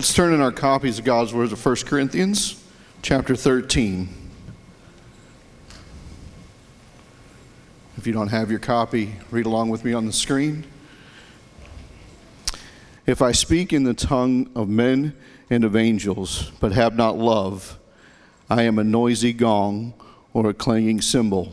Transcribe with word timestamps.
Let's 0.00 0.14
turn 0.14 0.32
in 0.32 0.40
our 0.40 0.50
copies 0.50 0.98
of 0.98 1.04
God's 1.04 1.34
Word 1.34 1.50
to 1.50 1.56
1 1.56 1.76
Corinthians 1.84 2.64
chapter 3.02 3.36
13. 3.36 4.08
If 7.98 8.06
you 8.06 8.14
don't 8.14 8.28
have 8.28 8.50
your 8.50 8.60
copy, 8.60 9.16
read 9.30 9.44
along 9.44 9.68
with 9.68 9.84
me 9.84 9.92
on 9.92 10.06
the 10.06 10.12
screen. 10.14 10.64
If 13.04 13.20
I 13.20 13.32
speak 13.32 13.74
in 13.74 13.84
the 13.84 13.92
tongue 13.92 14.48
of 14.54 14.70
men 14.70 15.14
and 15.50 15.64
of 15.64 15.76
angels, 15.76 16.50
but 16.60 16.72
have 16.72 16.96
not 16.96 17.18
love, 17.18 17.78
I 18.48 18.62
am 18.62 18.78
a 18.78 18.84
noisy 18.84 19.34
gong 19.34 19.92
or 20.32 20.48
a 20.48 20.54
clanging 20.54 21.02
cymbal. 21.02 21.52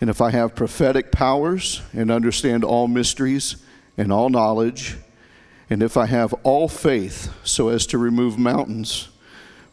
And 0.00 0.10
if 0.10 0.20
I 0.20 0.32
have 0.32 0.56
prophetic 0.56 1.12
powers 1.12 1.80
and 1.92 2.10
understand 2.10 2.64
all 2.64 2.88
mysteries 2.88 3.54
and 3.96 4.12
all 4.12 4.30
knowledge, 4.30 4.96
and 5.70 5.84
if 5.84 5.96
I 5.96 6.06
have 6.06 6.34
all 6.42 6.66
faith 6.66 7.32
so 7.44 7.68
as 7.68 7.86
to 7.86 7.98
remove 7.98 8.36
mountains, 8.36 9.08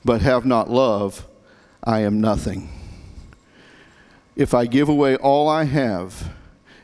but 0.05 0.21
have 0.21 0.45
not 0.45 0.69
love, 0.69 1.25
I 1.83 2.01
am 2.01 2.21
nothing. 2.21 2.69
If 4.35 4.53
I 4.53 4.67
give 4.67 4.87
away 4.87 5.15
all 5.15 5.49
I 5.49 5.63
have, 5.63 6.31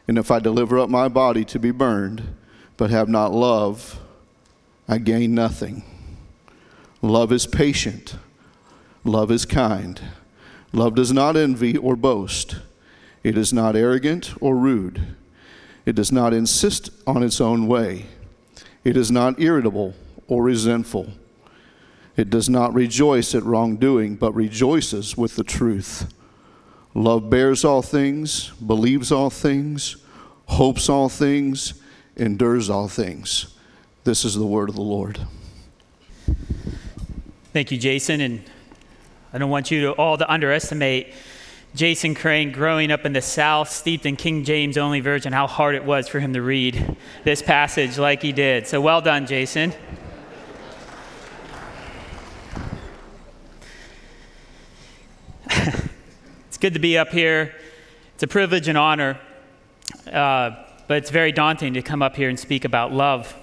and 0.08 0.18
if 0.18 0.32
I 0.32 0.40
deliver 0.40 0.80
up 0.80 0.90
my 0.90 1.08
body 1.08 1.46
to 1.46 1.60
be 1.60 1.70
burned, 1.70 2.36
but 2.76 2.90
have 2.90 3.08
not 3.08 3.32
love, 3.32 4.00
I 4.88 4.98
gain 4.98 5.36
nothing. 5.36 5.84
Love 7.04 7.32
is 7.32 7.46
patient. 7.46 8.16
Love 9.04 9.30
is 9.30 9.46
kind. 9.46 10.02
Love 10.72 10.96
does 10.96 11.12
not 11.12 11.38
envy 11.38 11.78
or 11.78 11.96
boast. 11.96 12.56
It 13.24 13.38
is 13.38 13.54
not 13.54 13.76
arrogant 13.76 14.34
or 14.42 14.56
rude. 14.56 15.16
It 15.86 15.96
does 15.96 16.12
not 16.12 16.34
insist 16.34 16.90
on 17.06 17.22
its 17.22 17.40
own 17.40 17.68
way. 17.68 18.08
It 18.84 18.98
is 18.98 19.12
not 19.12 19.40
irritable 19.40 19.94
or 20.28 20.44
resentful. 20.44 21.10
It 22.16 22.30
does 22.30 22.50
not 22.50 22.74
rejoice 22.74 23.34
at 23.34 23.44
wrongdoing, 23.44 24.16
but 24.16 24.34
rejoices 24.34 25.18
with 25.18 25.36
the 25.36 25.44
truth. 25.44 26.14
Love 26.94 27.30
bears 27.30 27.66
all 27.66 27.82
things, 27.82 28.50
believes 28.66 29.12
all 29.12 29.30
things, 29.30 29.96
hopes 30.46 30.90
all 30.90 31.10
things, 31.10 31.82
endures 32.16 32.70
all 32.70 32.88
things. 32.88 33.56
This 34.04 34.26
is 34.26 34.36
the 34.36 34.46
word 34.46 34.70
of 34.70 34.76
the 34.76 34.82
Lord. 34.82 35.20
Thank 37.52 37.72
you, 37.72 37.78
Jason. 37.78 38.22
And 38.22 38.44
I 39.32 39.38
don't 39.40 39.50
want 39.50 39.72
you 39.72 39.82
to 39.82 39.92
all 39.94 40.18
to 40.18 40.32
underestimate 40.32 41.14
Jason 41.76 42.14
Crane 42.14 42.52
growing 42.52 42.92
up 42.92 43.04
in 43.04 43.14
the 43.14 43.22
South, 43.22 43.68
steeped 43.68 44.06
in 44.06 44.16
King 44.16 44.44
James 44.44 44.78
only 44.78 45.00
version, 45.00 45.34
how 45.34 45.48
hard 45.48 45.74
it 45.74 45.84
was 45.84 46.08
for 46.08 46.20
him 46.20 46.34
to 46.34 46.42
read 46.42 46.96
this 47.24 47.42
passage 47.42 47.98
like 47.98 48.22
he 48.22 48.32
did. 48.32 48.68
So 48.68 48.80
well 48.80 49.02
done, 49.02 49.26
Jason. 49.26 49.74
it's 55.50 56.58
good 56.60 56.76
to 56.76 56.80
be 56.80 56.96
up 56.96 57.10
here. 57.10 57.56
It's 58.14 58.22
a 58.22 58.28
privilege 58.28 58.68
and 58.68 58.78
honor, 58.78 59.20
uh, 60.06 60.52
but 60.88 60.98
it's 60.98 61.10
very 61.10 61.32
daunting 61.32 61.74
to 61.74 61.82
come 61.82 62.04
up 62.04 62.16
here 62.16 62.30
and 62.30 62.40
speak 62.40 62.66
about 62.66 62.94
love. 62.94 63.36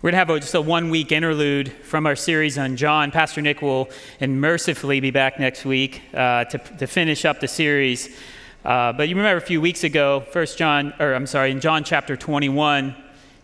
We're 0.00 0.12
going 0.12 0.26
to 0.26 0.32
have 0.32 0.40
just 0.42 0.54
a 0.54 0.60
one 0.60 0.90
week 0.90 1.10
interlude 1.10 1.72
from 1.82 2.06
our 2.06 2.14
series 2.14 2.56
on 2.56 2.76
John. 2.76 3.10
Pastor 3.10 3.42
Nick 3.42 3.62
will 3.62 3.90
and 4.20 4.40
mercifully 4.40 5.00
be 5.00 5.10
back 5.10 5.40
next 5.40 5.64
week 5.64 6.02
uh, 6.14 6.44
to, 6.44 6.58
to 6.58 6.86
finish 6.86 7.24
up 7.24 7.40
the 7.40 7.48
series. 7.48 8.16
Uh, 8.64 8.92
but 8.92 9.08
you 9.08 9.16
remember 9.16 9.42
a 9.42 9.44
few 9.44 9.60
weeks 9.60 9.82
ago, 9.82 10.20
First 10.30 10.56
John, 10.56 10.94
or 11.00 11.14
I'm 11.14 11.26
sorry, 11.26 11.50
in 11.50 11.58
John 11.58 11.82
chapter 11.82 12.16
21, 12.16 12.94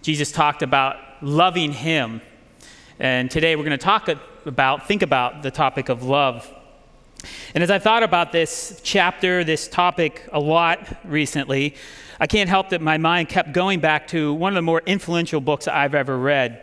Jesus 0.03 0.31
talked 0.31 0.63
about 0.63 0.97
loving 1.23 1.73
Him. 1.73 2.21
And 3.01 3.33
today 3.33 3.57
we're 3.57 3.65
going 3.65 3.77
to 3.77 3.85
talk 3.85 4.09
about, 4.47 4.87
think 4.87 5.03
about 5.03 5.43
the 5.43 5.51
topic 5.51 5.89
of 5.89 6.05
love. 6.05 6.49
And 7.57 7.65
as 7.65 7.71
I 7.73 7.81
thought 7.81 8.05
about 8.05 8.31
this 8.31 8.81
chapter, 8.85 9.43
this 9.43 9.67
topic 9.67 10.29
a 10.33 10.39
lot 10.39 10.99
recently, 11.05 11.75
I 12.21 12.27
can't 12.27 12.49
help 12.49 12.71
that 12.71 12.81
my 12.81 12.99
mind 12.99 13.29
kept 13.29 13.53
going 13.53 13.81
back 13.81 14.09
to 14.09 14.33
one 14.33 14.53
of 14.53 14.55
the 14.57 14.63
more 14.63 14.83
influential 14.87 15.41
books 15.41 15.69
I've 15.69 15.95
ever 15.95 16.17
read. 16.19 16.61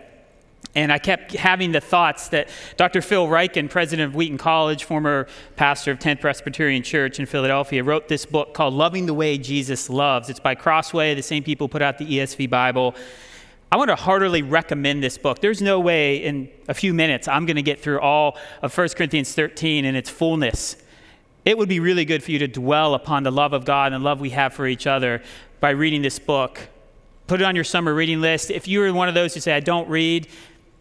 And 0.74 0.92
I 0.92 1.00
kept 1.00 1.34
having 1.34 1.74
the 1.74 1.82
thoughts 1.82 2.30
that 2.30 2.48
Dr. 2.78 3.02
Phil 3.02 3.28
Ryken, 3.28 3.70
president 3.70 4.10
of 4.10 4.16
Wheaton 4.16 4.38
College, 4.38 4.86
former 4.86 5.28
pastor 5.58 5.92
of 5.92 6.00
10th 6.00 6.22
Presbyterian 6.22 6.82
Church 6.82 7.20
in 7.20 7.26
Philadelphia, 7.26 7.84
wrote 7.84 8.08
this 8.08 8.26
book 8.26 8.54
called 8.54 8.74
Loving 8.74 9.06
the 9.06 9.14
Way 9.14 9.38
Jesus 9.38 9.90
Loves. 9.90 10.30
It's 10.30 10.40
by 10.40 10.56
Crossway, 10.56 11.14
the 11.14 11.22
same 11.22 11.44
people 11.44 11.68
put 11.68 11.82
out 11.82 11.98
the 11.98 12.06
ESV 12.06 12.50
Bible. 12.50 12.96
I 13.70 13.78
want 13.78 13.90
to 13.90 13.96
heartily 13.96 14.44
recommend 14.44 15.04
this 15.04 15.18
book. 15.18 15.40
There's 15.40 15.62
no 15.62 15.80
way 15.80 16.18
in 16.18 16.50
a 16.70 16.74
few 16.74 16.94
minutes 16.94 17.28
I'm 17.28 17.46
going 17.46 17.56
to 17.56 17.62
get 17.62 17.80
through 17.80 18.00
all 18.00 18.38
of 18.62 18.78
1 18.78 18.90
Corinthians 18.90 19.34
13 19.34 19.84
in 19.84 19.96
its 19.96 20.10
fullness 20.10 20.78
it 21.46 21.58
would 21.58 21.70
be 21.70 21.80
really 21.80 22.06
good 22.06 22.24
for 22.24 22.32
you 22.32 22.40
to 22.40 22.48
dwell 22.48 22.94
upon 22.94 23.24
the 23.24 23.32
love 23.32 23.54
of 23.54 23.66
God 23.66 23.94
and 23.94 24.02
the 24.02 24.06
love 24.06 24.22
we 24.22 24.30
have 24.32 24.54
for 24.54 24.68
each 24.68 24.86
other 24.86 25.22
by 25.60 25.72
reading 25.72 26.02
this 26.02 26.20
book. 26.20 26.68
Put 27.28 27.42
it 27.42 27.44
on 27.46 27.56
your 27.56 27.64
summer 27.64 27.94
reading 27.94 28.22
list. 28.22 28.52
If 28.52 28.68
you're 28.68 28.94
one 28.94 29.08
of 29.08 29.14
those 29.14 29.34
who 29.34 29.40
say, 29.40 29.54
I 29.54 29.60
don't 29.60 29.88
read, 29.90 30.28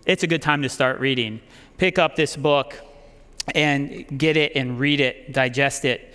it's 0.07 0.23
a 0.23 0.27
good 0.27 0.43
time 0.43 0.63
to 0.63 0.69
start 0.69 1.01
reading. 1.01 1.41
Pick 1.79 1.99
up 1.99 2.17
this 2.17 2.37
book 2.37 2.75
and 3.55 4.19
get 4.19 4.37
it 4.37 4.53
and 4.55 4.79
read 4.79 5.01
it, 5.01 5.33
digest 5.33 5.85
it, 5.85 6.13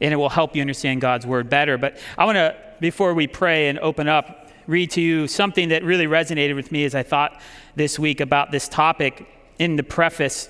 and 0.00 0.12
it 0.12 0.16
will 0.16 0.28
help 0.28 0.56
you 0.56 0.60
understand 0.60 1.00
God's 1.00 1.26
word 1.26 1.48
better. 1.48 1.78
But 1.78 1.98
I 2.18 2.24
want 2.24 2.36
to, 2.36 2.56
before 2.80 3.14
we 3.14 3.26
pray 3.26 3.68
and 3.68 3.78
open 3.78 4.08
up, 4.08 4.50
read 4.66 4.90
to 4.92 5.00
you 5.00 5.28
something 5.28 5.68
that 5.68 5.84
really 5.84 6.06
resonated 6.06 6.56
with 6.56 6.72
me 6.72 6.84
as 6.84 6.94
I 6.94 7.02
thought 7.02 7.40
this 7.76 7.98
week 7.98 8.20
about 8.20 8.50
this 8.50 8.68
topic 8.68 9.26
in 9.58 9.76
the 9.76 9.82
preface 9.82 10.48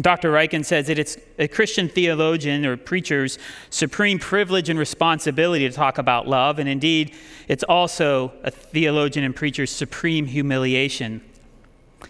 Dr. 0.00 0.30
Ryken 0.30 0.64
says 0.64 0.88
that 0.88 0.98
it's 0.98 1.16
a 1.38 1.48
Christian 1.48 1.88
theologian 1.88 2.66
or 2.66 2.76
preacher's 2.76 3.38
supreme 3.70 4.18
privilege 4.18 4.68
and 4.68 4.78
responsibility 4.78 5.66
to 5.68 5.74
talk 5.74 5.96
about 5.96 6.28
love, 6.28 6.58
and 6.58 6.68
indeed, 6.68 7.14
it's 7.48 7.64
also 7.64 8.32
a 8.42 8.50
theologian 8.50 9.24
and 9.24 9.34
preacher's 9.34 9.70
supreme 9.70 10.26
humiliation. 10.26 11.22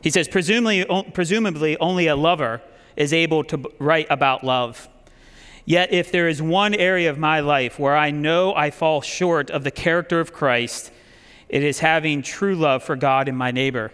He 0.03 0.11
says, 0.11 0.27
presumably, 0.27 0.85
presumably 1.13 1.77
only 1.79 2.09
a 2.09 2.17
lover 2.17 2.61
is 2.97 3.13
able 3.13 3.45
to 3.45 3.71
write 3.79 4.09
about 4.11 4.43
love. 4.43 4.89
Yet, 5.65 5.93
if 5.93 6.11
there 6.11 6.29
is 6.29 6.43
one 6.43 6.75
area 6.75 7.11
of 7.11 7.19
my 7.19 7.41
life 7.41 7.79
where 7.79 7.97
I 7.97 8.11
know 8.11 8.55
I 8.55 8.71
fall 8.71 9.01
short 9.01 9.51
of 9.51 9.65
the 9.65 9.71
character 9.71 10.21
of 10.21 10.33
Christ, 10.33 10.91
it 11.49 11.63
is 11.63 11.81
having 11.81 12.23
true 12.23 12.57
love 12.57 12.83
for 12.83 12.97
God 12.97 13.29
and 13.29 13.37
my 13.39 13.53
neighbor. 13.53 13.93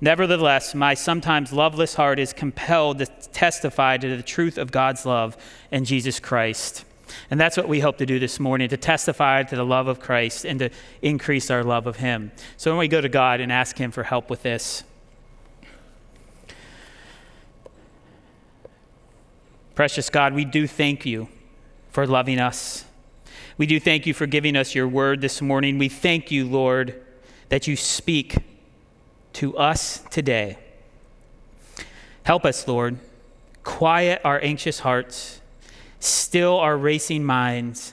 Nevertheless, 0.00 0.74
my 0.74 0.94
sometimes 0.94 1.52
loveless 1.52 1.94
heart 1.94 2.18
is 2.18 2.32
compelled 2.32 2.98
to 2.98 3.06
testify 3.06 3.96
to 3.96 4.16
the 4.16 4.22
truth 4.22 4.58
of 4.58 4.70
God's 4.70 5.06
love 5.06 5.36
in 5.70 5.84
Jesus 5.84 6.20
Christ. 6.20 6.84
And 7.30 7.40
that's 7.40 7.56
what 7.56 7.68
we 7.68 7.80
hope 7.80 7.98
to 7.98 8.06
do 8.06 8.18
this 8.18 8.38
morning 8.38 8.68
to 8.68 8.76
testify 8.76 9.42
to 9.44 9.56
the 9.56 9.64
love 9.64 9.86
of 9.86 10.00
Christ 10.00 10.44
and 10.44 10.58
to 10.58 10.70
increase 11.02 11.50
our 11.50 11.64
love 11.64 11.86
of 11.86 11.96
Him. 11.96 12.32
So 12.56 12.70
when 12.70 12.78
we 12.78 12.88
go 12.88 13.00
to 13.00 13.08
God 13.08 13.40
and 13.40 13.50
ask 13.50 13.78
Him 13.78 13.90
for 13.90 14.02
help 14.02 14.28
with 14.28 14.42
this, 14.42 14.84
Precious 19.74 20.08
God, 20.08 20.32
we 20.32 20.46
do 20.46 20.66
thank 20.66 21.04
you 21.04 21.28
for 21.90 22.06
loving 22.06 22.38
us. 22.38 22.86
We 23.58 23.66
do 23.66 23.78
thank 23.78 24.06
you 24.06 24.14
for 24.14 24.26
giving 24.26 24.56
us 24.56 24.74
your 24.74 24.88
word 24.88 25.20
this 25.20 25.42
morning. 25.42 25.76
We 25.76 25.90
thank 25.90 26.30
you, 26.30 26.46
Lord, 26.46 27.04
that 27.50 27.66
you 27.66 27.76
speak 27.76 28.36
to 29.36 29.54
us 29.58 30.02
today. 30.10 30.56
Help 32.22 32.46
us, 32.46 32.66
Lord. 32.66 32.98
Quiet 33.64 34.22
our 34.24 34.42
anxious 34.42 34.78
hearts, 34.78 35.42
still 36.00 36.56
our 36.56 36.74
racing 36.74 37.22
minds, 37.22 37.92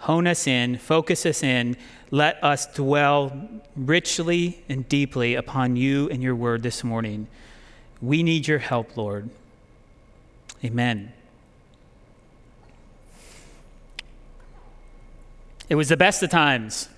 hone 0.00 0.26
us 0.26 0.46
in, 0.46 0.76
focus 0.76 1.24
us 1.24 1.42
in. 1.42 1.74
Let 2.10 2.42
us 2.44 2.66
dwell 2.66 3.48
richly 3.74 4.62
and 4.68 4.86
deeply 4.86 5.36
upon 5.36 5.76
you 5.76 6.10
and 6.10 6.22
your 6.22 6.36
word 6.36 6.62
this 6.62 6.84
morning. 6.84 7.28
We 8.02 8.22
need 8.22 8.46
your 8.46 8.58
help, 8.58 8.94
Lord. 8.94 9.30
Amen. 10.62 11.14
It 15.70 15.76
was 15.76 15.88
the 15.88 15.96
best 15.96 16.22
of 16.22 16.28
times. 16.28 16.90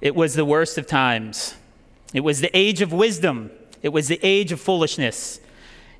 It 0.00 0.14
was 0.14 0.34
the 0.34 0.44
worst 0.44 0.78
of 0.78 0.86
times. 0.86 1.56
It 2.14 2.20
was 2.20 2.40
the 2.40 2.56
age 2.56 2.80
of 2.80 2.92
wisdom, 2.92 3.50
it 3.82 3.90
was 3.90 4.08
the 4.08 4.20
age 4.22 4.52
of 4.52 4.60
foolishness. 4.60 5.40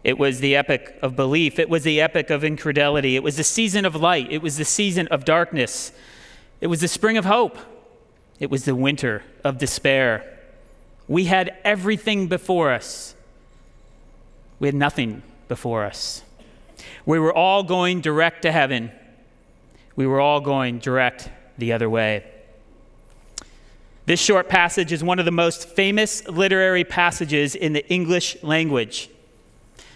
It 0.05 0.19
was 0.19 0.41
the 0.41 0.57
epoch 0.57 0.95
of 1.03 1.17
belief. 1.17 1.59
It 1.59 1.69
was 1.69 1.83
the 1.83 2.01
epoch 2.01 2.31
of 2.31 2.45
incredulity. 2.45 3.17
It 3.17 3.23
was 3.23 3.37
the 3.37 3.45
season 3.45 3.85
of 3.85 3.97
light. 3.97 4.31
It 4.31 4.43
was 4.43 4.57
the 4.57 4.65
season 4.65 5.09
of 5.09 5.25
darkness. 5.25 5.93
It 6.61 6.69
was 6.69 6.81
the 6.81 6.89
spring 6.89 7.17
of 7.17 7.25
hope. 7.25 7.59
It 8.39 8.51
was 8.51 8.65
the 8.65 8.75
winter 8.75 9.23
of 9.43 9.59
despair. 9.59 10.39
We 11.09 11.25
had 11.25 11.57
everything 11.65 12.29
before 12.29 12.73
us. 12.73 13.15
We 14.61 14.69
had 14.69 14.75
nothing 14.75 15.23
before 15.49 15.85
us. 15.85 16.23
We 17.05 17.19
were 17.19 17.33
all 17.33 17.63
going 17.63 18.01
direct 18.01 18.43
to 18.43 18.53
heaven. 18.53 18.93
We 19.97 20.07
were 20.07 20.21
all 20.21 20.41
going 20.41 20.79
direct 20.79 21.29
the 21.57 21.73
other 21.73 21.91
way. 21.91 22.25
This 24.09 24.21
short 24.21 24.49
passage 24.49 24.91
is 24.91 25.05
one 25.05 25.19
of 25.19 25.27
the 25.27 25.31
most 25.31 25.69
famous 25.69 26.27
literary 26.27 26.83
passages 26.83 27.55
in 27.55 27.75
the 27.75 27.87
English 27.93 28.43
language. 28.43 29.11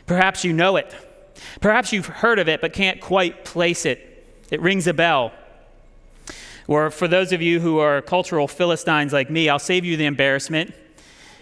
Perhaps 0.04 0.44
you 0.44 0.52
know 0.52 0.76
it. 0.76 0.94
Perhaps 1.62 1.94
you've 1.94 2.08
heard 2.08 2.38
of 2.38 2.46
it 2.46 2.60
but 2.60 2.74
can't 2.74 3.00
quite 3.00 3.46
place 3.46 3.86
it. 3.86 4.26
It 4.50 4.60
rings 4.60 4.86
a 4.86 4.92
bell. 4.92 5.32
Or 6.68 6.90
for 6.90 7.08
those 7.08 7.32
of 7.32 7.40
you 7.40 7.58
who 7.60 7.78
are 7.78 8.02
cultural 8.02 8.46
Philistines 8.46 9.14
like 9.14 9.30
me, 9.30 9.48
I'll 9.48 9.58
save 9.58 9.82
you 9.82 9.96
the 9.96 10.04
embarrassment. 10.04 10.74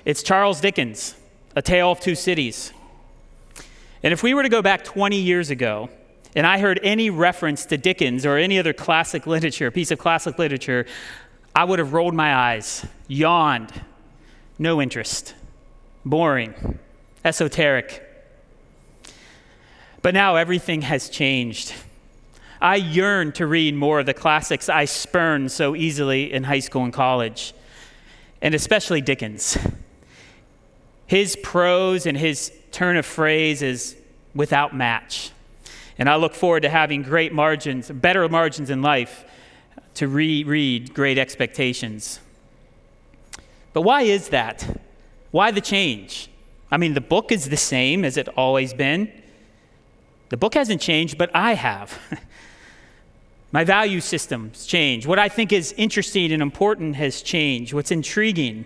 It's 0.04 0.22
Charles 0.22 0.60
Dickens, 0.60 1.16
A 1.56 1.62
Tale 1.62 1.90
of 1.90 1.98
Two 1.98 2.14
Cities. 2.14 2.72
And 4.04 4.12
if 4.12 4.22
we 4.22 4.32
were 4.32 4.44
to 4.44 4.48
go 4.48 4.62
back 4.62 4.84
20 4.84 5.16
years 5.16 5.50
ago, 5.50 5.90
and 6.36 6.46
I 6.46 6.60
heard 6.60 6.78
any 6.84 7.10
reference 7.10 7.66
to 7.66 7.76
Dickens 7.76 8.24
or 8.24 8.36
any 8.36 8.60
other 8.60 8.72
classic 8.72 9.26
literature, 9.26 9.72
piece 9.72 9.90
of 9.90 9.98
classic 9.98 10.38
literature, 10.38 10.86
I 11.54 11.64
would 11.64 11.78
have 11.78 11.92
rolled 11.92 12.14
my 12.14 12.34
eyes, 12.34 12.86
yawned, 13.08 13.72
no 14.58 14.80
interest, 14.80 15.34
boring, 16.04 16.78
esoteric. 17.24 18.06
But 20.02 20.14
now 20.14 20.36
everything 20.36 20.82
has 20.82 21.08
changed. 21.08 21.74
I 22.60 22.76
yearn 22.76 23.32
to 23.32 23.46
read 23.46 23.74
more 23.74 24.00
of 24.00 24.06
the 24.06 24.14
classics 24.14 24.68
I 24.68 24.84
spurned 24.84 25.50
so 25.50 25.74
easily 25.74 26.32
in 26.32 26.44
high 26.44 26.60
school 26.60 26.84
and 26.84 26.92
college, 26.92 27.52
and 28.40 28.54
especially 28.54 29.00
Dickens. 29.00 29.58
His 31.06 31.36
prose 31.42 32.06
and 32.06 32.16
his 32.16 32.52
turn 32.70 32.96
of 32.96 33.04
phrase 33.04 33.62
is 33.62 33.96
without 34.34 34.74
match. 34.74 35.32
And 35.98 36.08
I 36.08 36.16
look 36.16 36.34
forward 36.34 36.62
to 36.62 36.70
having 36.70 37.02
great 37.02 37.32
margins, 37.32 37.90
better 37.90 38.28
margins 38.28 38.70
in 38.70 38.80
life 38.80 39.24
to 39.94 40.08
reread 40.08 40.94
Great 40.94 41.18
Expectations. 41.18 42.20
But 43.72 43.82
why 43.82 44.02
is 44.02 44.28
that? 44.28 44.80
Why 45.30 45.50
the 45.50 45.60
change? 45.60 46.30
I 46.70 46.76
mean, 46.76 46.94
the 46.94 47.00
book 47.00 47.32
is 47.32 47.48
the 47.48 47.56
same 47.56 48.04
as 48.04 48.16
it 48.16 48.28
always 48.36 48.74
been. 48.74 49.10
The 50.28 50.36
book 50.36 50.54
hasn't 50.54 50.80
changed, 50.80 51.18
but 51.18 51.30
I 51.34 51.54
have. 51.54 51.98
My 53.52 53.64
value 53.64 54.00
system's 54.00 54.64
changed. 54.64 55.06
What 55.06 55.18
I 55.18 55.28
think 55.28 55.52
is 55.52 55.74
interesting 55.76 56.30
and 56.30 56.40
important 56.40 56.96
has 56.96 57.20
changed. 57.20 57.72
What's 57.72 57.90
intriguing. 57.90 58.64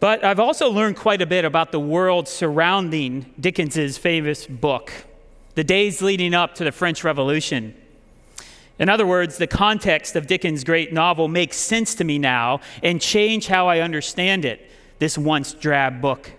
But 0.00 0.24
I've 0.24 0.40
also 0.40 0.68
learned 0.70 0.96
quite 0.96 1.22
a 1.22 1.26
bit 1.26 1.44
about 1.44 1.70
the 1.70 1.78
world 1.78 2.26
surrounding 2.26 3.32
Dickens's 3.38 3.98
famous 3.98 4.46
book, 4.46 4.92
the 5.54 5.62
days 5.62 6.02
leading 6.02 6.34
up 6.34 6.54
to 6.56 6.64
the 6.64 6.72
French 6.72 7.04
Revolution. 7.04 7.74
In 8.80 8.88
other 8.88 9.06
words, 9.06 9.36
the 9.36 9.46
context 9.46 10.16
of 10.16 10.26
Dickens' 10.26 10.64
great 10.64 10.90
novel 10.92 11.28
makes 11.28 11.58
sense 11.58 11.94
to 11.96 12.04
me 12.04 12.18
now 12.18 12.60
and 12.82 13.00
change 13.00 13.46
how 13.46 13.68
I 13.68 13.80
understand 13.80 14.46
it. 14.46 14.68
This 14.98 15.18
once 15.18 15.52
drab 15.52 16.00
book 16.00 16.32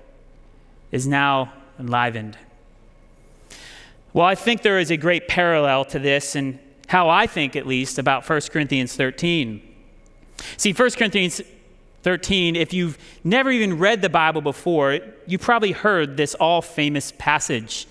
is 0.92 1.08
now 1.08 1.54
enlivened. 1.80 2.38
Well, 4.12 4.26
I 4.26 4.36
think 4.36 4.64
there 4.64 4.80
is 4.80 4.90
a 4.90 4.98
great 4.98 5.28
parallel 5.28 5.86
to 5.86 6.00
this, 6.00 6.36
and 6.36 6.60
how 6.88 7.08
I 7.10 7.28
think, 7.28 7.56
at 7.56 7.66
least, 7.66 7.98
about 7.98 8.28
1 8.28 8.42
Corinthians 8.52 8.96
13. 8.96 9.62
See, 10.58 10.74
1 10.74 10.90
Corinthians 10.92 11.42
13, 12.02 12.56
if 12.56 12.74
you've 12.74 12.98
never 13.24 13.52
even 13.52 13.78
read 13.78 14.02
the 14.02 14.10
Bible 14.10 14.42
before, 14.42 15.00
you 15.28 15.38
probably 15.38 15.72
heard 15.72 16.18
this 16.18 16.34
all 16.36 16.62
famous 16.62 17.14
passage. 17.18 17.88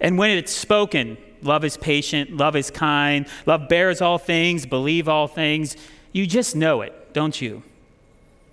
And 0.00 0.18
when 0.18 0.30
it's 0.30 0.52
spoken, 0.52 1.16
love 1.44 1.64
is 1.64 1.76
patient, 1.76 2.36
love 2.36 2.56
is 2.56 2.70
kind, 2.70 3.26
love 3.46 3.68
bears 3.68 4.00
all 4.00 4.18
things, 4.18 4.66
believe 4.66 5.08
all 5.08 5.28
things. 5.28 5.76
You 6.12 6.26
just 6.26 6.56
know 6.56 6.82
it, 6.82 7.12
don't 7.12 7.40
you? 7.40 7.62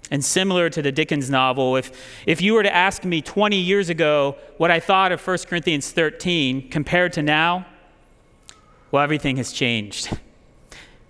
And 0.09 0.23
similar 0.23 0.69
to 0.69 0.81
the 0.81 0.91
Dickens 0.91 1.29
novel, 1.29 1.77
if, 1.77 1.91
if 2.25 2.41
you 2.41 2.53
were 2.53 2.63
to 2.63 2.75
ask 2.75 3.05
me 3.05 3.21
20 3.21 3.55
years 3.55 3.89
ago 3.89 4.35
what 4.57 4.69
I 4.69 4.81
thought 4.81 5.13
of 5.13 5.25
1 5.25 5.37
Corinthians 5.47 5.89
13 5.91 6.69
compared 6.69 7.13
to 7.13 7.23
now, 7.23 7.65
well, 8.91 9.01
everything 9.01 9.37
has 9.37 9.53
changed. 9.53 10.17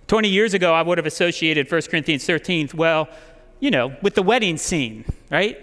20 0.06 0.28
years 0.28 0.54
ago, 0.54 0.72
I 0.72 0.82
would 0.82 0.98
have 0.98 1.06
associated 1.06 1.70
1 1.70 1.82
Corinthians 1.82 2.24
13, 2.24 2.70
well, 2.74 3.08
you 3.58 3.70
know, 3.72 3.96
with 4.02 4.14
the 4.14 4.22
wedding 4.22 4.56
scene, 4.56 5.04
right? 5.30 5.58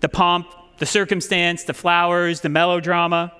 The 0.00 0.08
pomp, 0.08 0.48
the 0.78 0.86
circumstance, 0.86 1.62
the 1.62 1.74
flowers, 1.74 2.40
the 2.40 2.48
melodrama 2.48 3.32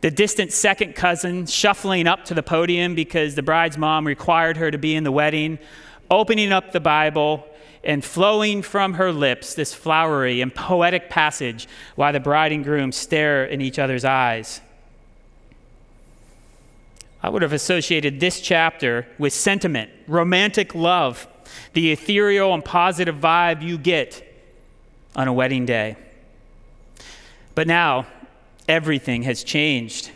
the 0.00 0.10
distant 0.10 0.52
second 0.52 0.94
cousin 0.94 1.46
shuffling 1.46 2.06
up 2.06 2.24
to 2.26 2.34
the 2.34 2.42
podium 2.42 2.94
because 2.94 3.34
the 3.34 3.42
bride's 3.42 3.78
mom 3.78 4.06
required 4.06 4.56
her 4.56 4.70
to 4.70 4.78
be 4.78 4.94
in 4.94 5.04
the 5.04 5.12
wedding, 5.12 5.58
opening 6.10 6.52
up 6.52 6.72
the 6.72 6.80
Bible 6.80 7.46
and 7.82 8.04
flowing 8.04 8.62
from 8.62 8.94
her 8.94 9.12
lips 9.12 9.54
this 9.54 9.74
flowery 9.74 10.40
and 10.40 10.54
poetic 10.54 11.10
passage 11.10 11.68
while 11.96 12.12
the 12.12 12.20
bride 12.20 12.52
and 12.52 12.64
groom 12.64 12.90
stare 12.92 13.44
in 13.44 13.60
each 13.60 13.78
other's 13.78 14.04
eyes. 14.04 14.60
I 17.22 17.28
would 17.28 17.42
have 17.42 17.52
associated 17.52 18.20
this 18.20 18.40
chapter 18.40 19.06
with 19.18 19.32
sentiment, 19.32 19.90
romantic 20.06 20.74
love, 20.74 21.26
the 21.72 21.92
ethereal 21.92 22.52
and 22.52 22.64
positive 22.64 23.16
vibe 23.16 23.62
you 23.62 23.78
get 23.78 24.22
on 25.16 25.28
a 25.28 25.32
wedding 25.32 25.64
day. 25.64 25.96
But 27.54 27.66
now, 27.66 28.06
everything 28.68 29.22
has 29.22 29.44
changed. 29.44 30.10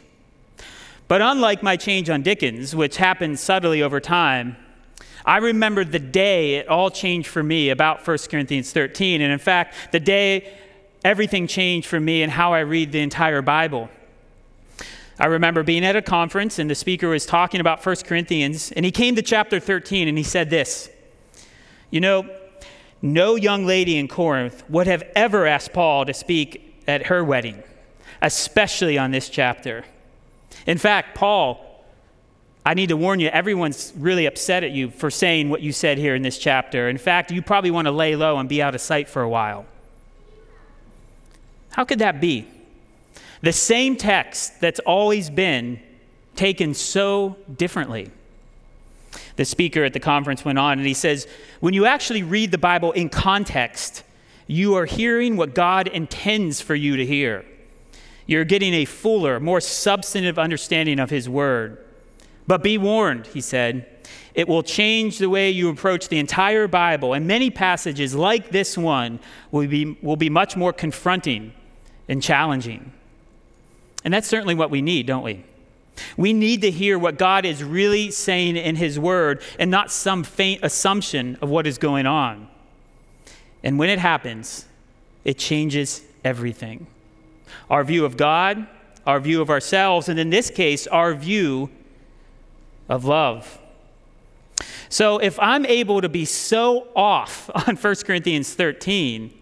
But 1.09 1.23
unlike 1.23 1.63
my 1.63 1.77
change 1.77 2.11
on 2.11 2.23
Dickens, 2.23 2.77
which 2.77 2.99
happened 2.99 3.39
subtly 3.39 3.83
over 3.83 3.99
time, 3.99 4.57
I 5.25 5.39
remember 5.39 5.85
the 5.85 5.99
day 5.99 6.57
it 6.57 6.69
all 6.69 6.91
changed 6.91 7.29
for 7.29 7.43
me 7.43 7.71
about 7.71 8.07
1 8.07 8.19
Corinthians 8.31 8.73
13. 8.73 9.21
And 9.21 9.33
in 9.33 9.39
fact, 9.39 9.75
the 9.93 10.01
day 10.01 10.53
everything 11.05 11.47
changed 11.47 11.87
for 11.87 12.01
me 12.01 12.23
and 12.23 12.33
how 12.33 12.53
I 12.53 12.61
read 12.61 12.93
the 12.93 13.01
entire 13.01 13.43
Bible. 13.43 13.89
I 15.19 15.27
remember 15.27 15.63
being 15.63 15.85
at 15.85 15.97
a 15.97 16.03
conference 16.03 16.59
and 16.59 16.71
the 16.71 16.75
speaker 16.75 17.09
was 17.09 17.27
talking 17.27 17.61
about 17.61 17.85
1 17.85 17.97
Corinthians, 18.05 18.71
and 18.73 18.85
he 18.85 18.93
came 18.93 19.17
to 19.17 19.23
chapter 19.23 19.59
13 19.59 20.09
and 20.09 20.17
he 20.17 20.25
said 20.25 20.49
this 20.49 20.91
You 21.91 22.01
know, 22.01 22.29
no 23.03 23.35
young 23.35 23.67
lady 23.67 23.97
in 23.97 24.09
Corinth 24.09 24.63
would 24.69 24.87
have 24.87 25.03
ever 25.17 25.47
asked 25.47 25.73
Paul 25.73 26.05
to 26.07 26.15
speak 26.15 26.83
at 26.87 27.07
her 27.07 27.25
wedding 27.25 27.63
especially 28.23 28.99
on 28.99 29.11
this 29.11 29.29
chapter. 29.29 29.85
In 30.67 30.79
fact, 30.79 31.15
Paul, 31.15 31.65
I 32.65 32.75
need 32.75 32.91
to 32.91 32.97
warn 32.97 33.21
you, 33.21 33.29
everyone's 33.29 33.93
really 33.97 34.27
upset 34.27 34.63
at 34.63 34.73
you 34.73 34.91
for 34.91 35.11
saying 35.11 35.49
what 35.49 35.63
you 35.63 35.73
said 35.73 35.99
here 35.99 36.15
in 36.15 36.23
this 36.23 36.39
chapter. 36.39 36.89
In 36.89 36.99
fact, 36.99 37.31
you 37.31 37.41
probably 37.41 37.71
want 37.71 37.87
to 37.87 37.93
lay 37.93 38.17
low 38.17 38.39
and 38.39 38.49
be 38.49 38.61
out 38.61 38.75
of 38.75 38.81
sight 38.81 39.09
for 39.09 39.23
a 39.23 39.29
while. 39.29 39.65
How 41.71 41.85
could 41.85 42.01
that 42.01 42.21
be? 42.21 42.47
The 43.41 43.53
same 43.53 43.97
text 43.97 44.61
that's 44.61 44.81
always 44.81 45.31
been 45.31 45.81
taken 46.35 46.75
so 46.75 47.37
differently. 47.57 48.11
The 49.37 49.45
speaker 49.45 49.85
at 49.85 49.93
the 49.93 50.01
conference 50.01 50.45
went 50.45 50.59
on 50.59 50.79
and 50.79 50.87
he 50.87 50.95
says, 50.95 51.27
When 51.61 51.73
you 51.73 51.87
actually 51.87 52.23
read 52.23 52.51
the 52.51 52.59
Bible 52.59 52.93
in 52.93 53.09
context, 53.09 54.03
you 54.47 54.75
are 54.75 54.87
hearing 54.87 55.37
what 55.37 55.55
God 55.55 55.87
intends 55.87 56.61
for 56.61 56.75
you 56.75 56.97
to 56.97 57.07
hear. 57.07 57.45
You're 58.29 58.45
getting 58.45 58.75
a 58.75 58.85
fuller, 58.85 59.41
more 59.41 59.61
substantive 59.61 60.39
understanding 60.39 61.01
of 61.01 61.09
His 61.09 61.31
Word. 61.31 61.83
But 62.47 62.63
be 62.63 62.77
warned, 62.77 63.27
he 63.27 63.41
said, 63.41 63.87
it 64.35 64.47
will 64.47 64.63
change 64.63 65.19
the 65.19 65.31
way 65.31 65.51
you 65.51 65.71
approach 65.71 66.09
the 66.09 66.19
entire 66.19 66.69
Bible, 66.69 67.15
and 67.15 67.27
many 67.27 67.51
passages 67.51 68.15
like 68.15 68.51
this 68.51 68.77
one 68.77 69.19
will 69.51 69.67
be, 69.67 69.97
will 70.03 70.17
be 70.17 70.29
much 70.29 70.57
more 70.57 70.75
confronting 70.75 71.55
and 72.07 72.23
challenging. 72.23 72.93
And 74.05 74.13
that's 74.13 74.29
certainly 74.29 74.55
what 74.55 74.71
we 74.71 74.83
need, 74.83 75.07
don't 75.07 75.25
we? 75.25 75.45
We 76.19 76.35
need 76.35 76.61
to 76.63 76.71
hear 76.71 76.99
what 76.99 77.17
God 77.17 77.47
is 77.47 77.65
really 77.65 78.11
saying 78.11 78.57
in 78.57 78.77
His 78.77 78.99
Word 78.99 79.41
and 79.59 79.71
not 79.71 79.91
some 79.91 80.23
faint 80.23 80.63
assumption 80.63 81.39
of 81.41 81.49
what 81.49 81.67
is 81.67 81.79
going 81.79 82.07
on. 82.07 82.47
And 83.65 83.79
when 83.79 83.89
it 83.89 83.99
happens, 83.99 84.67
it 85.25 85.39
changes 85.39 86.03
everything 86.23 86.87
our 87.71 87.85
view 87.85 88.05
of 88.05 88.17
God, 88.17 88.67
our 89.07 89.21
view 89.21 89.41
of 89.41 89.51
ourselves, 89.51 90.09
and 90.09 90.19
in 90.19 90.31
this 90.31 90.51
case, 90.51 90.87
our 90.87 91.15
view 91.15 91.71
of 92.89 93.05
love. 93.05 93.59
So 94.89 95.19
if 95.19 95.39
I'm 95.39 95.67
able 95.67 96.01
to 96.01 96.09
be 96.09 96.25
so 96.25 96.89
off 96.97 97.51
on 97.69 97.77
1 97.77 97.95
Corinthians 98.05 98.55
13, 98.55 99.33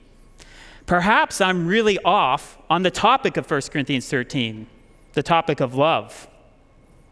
perhaps 0.86 1.40
I'm 1.40 1.66
really 1.66 1.98
off 2.04 2.58
on 2.68 2.82
the 2.82 2.90
topic 2.90 3.36
of 3.36 3.50
1 3.50 3.62
Corinthians 3.72 4.08
13, 4.08 4.66
the 5.12 5.22
topic 5.22 5.60
of 5.60 5.74
love. 5.74 6.28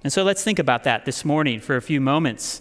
And 0.02 0.12
so 0.12 0.22
let's 0.22 0.44
think 0.44 0.58
about 0.58 0.84
that 0.84 1.04
this 1.04 1.24
morning 1.24 1.60
for 1.60 1.76
a 1.76 1.82
few 1.82 2.00
moments. 2.00 2.60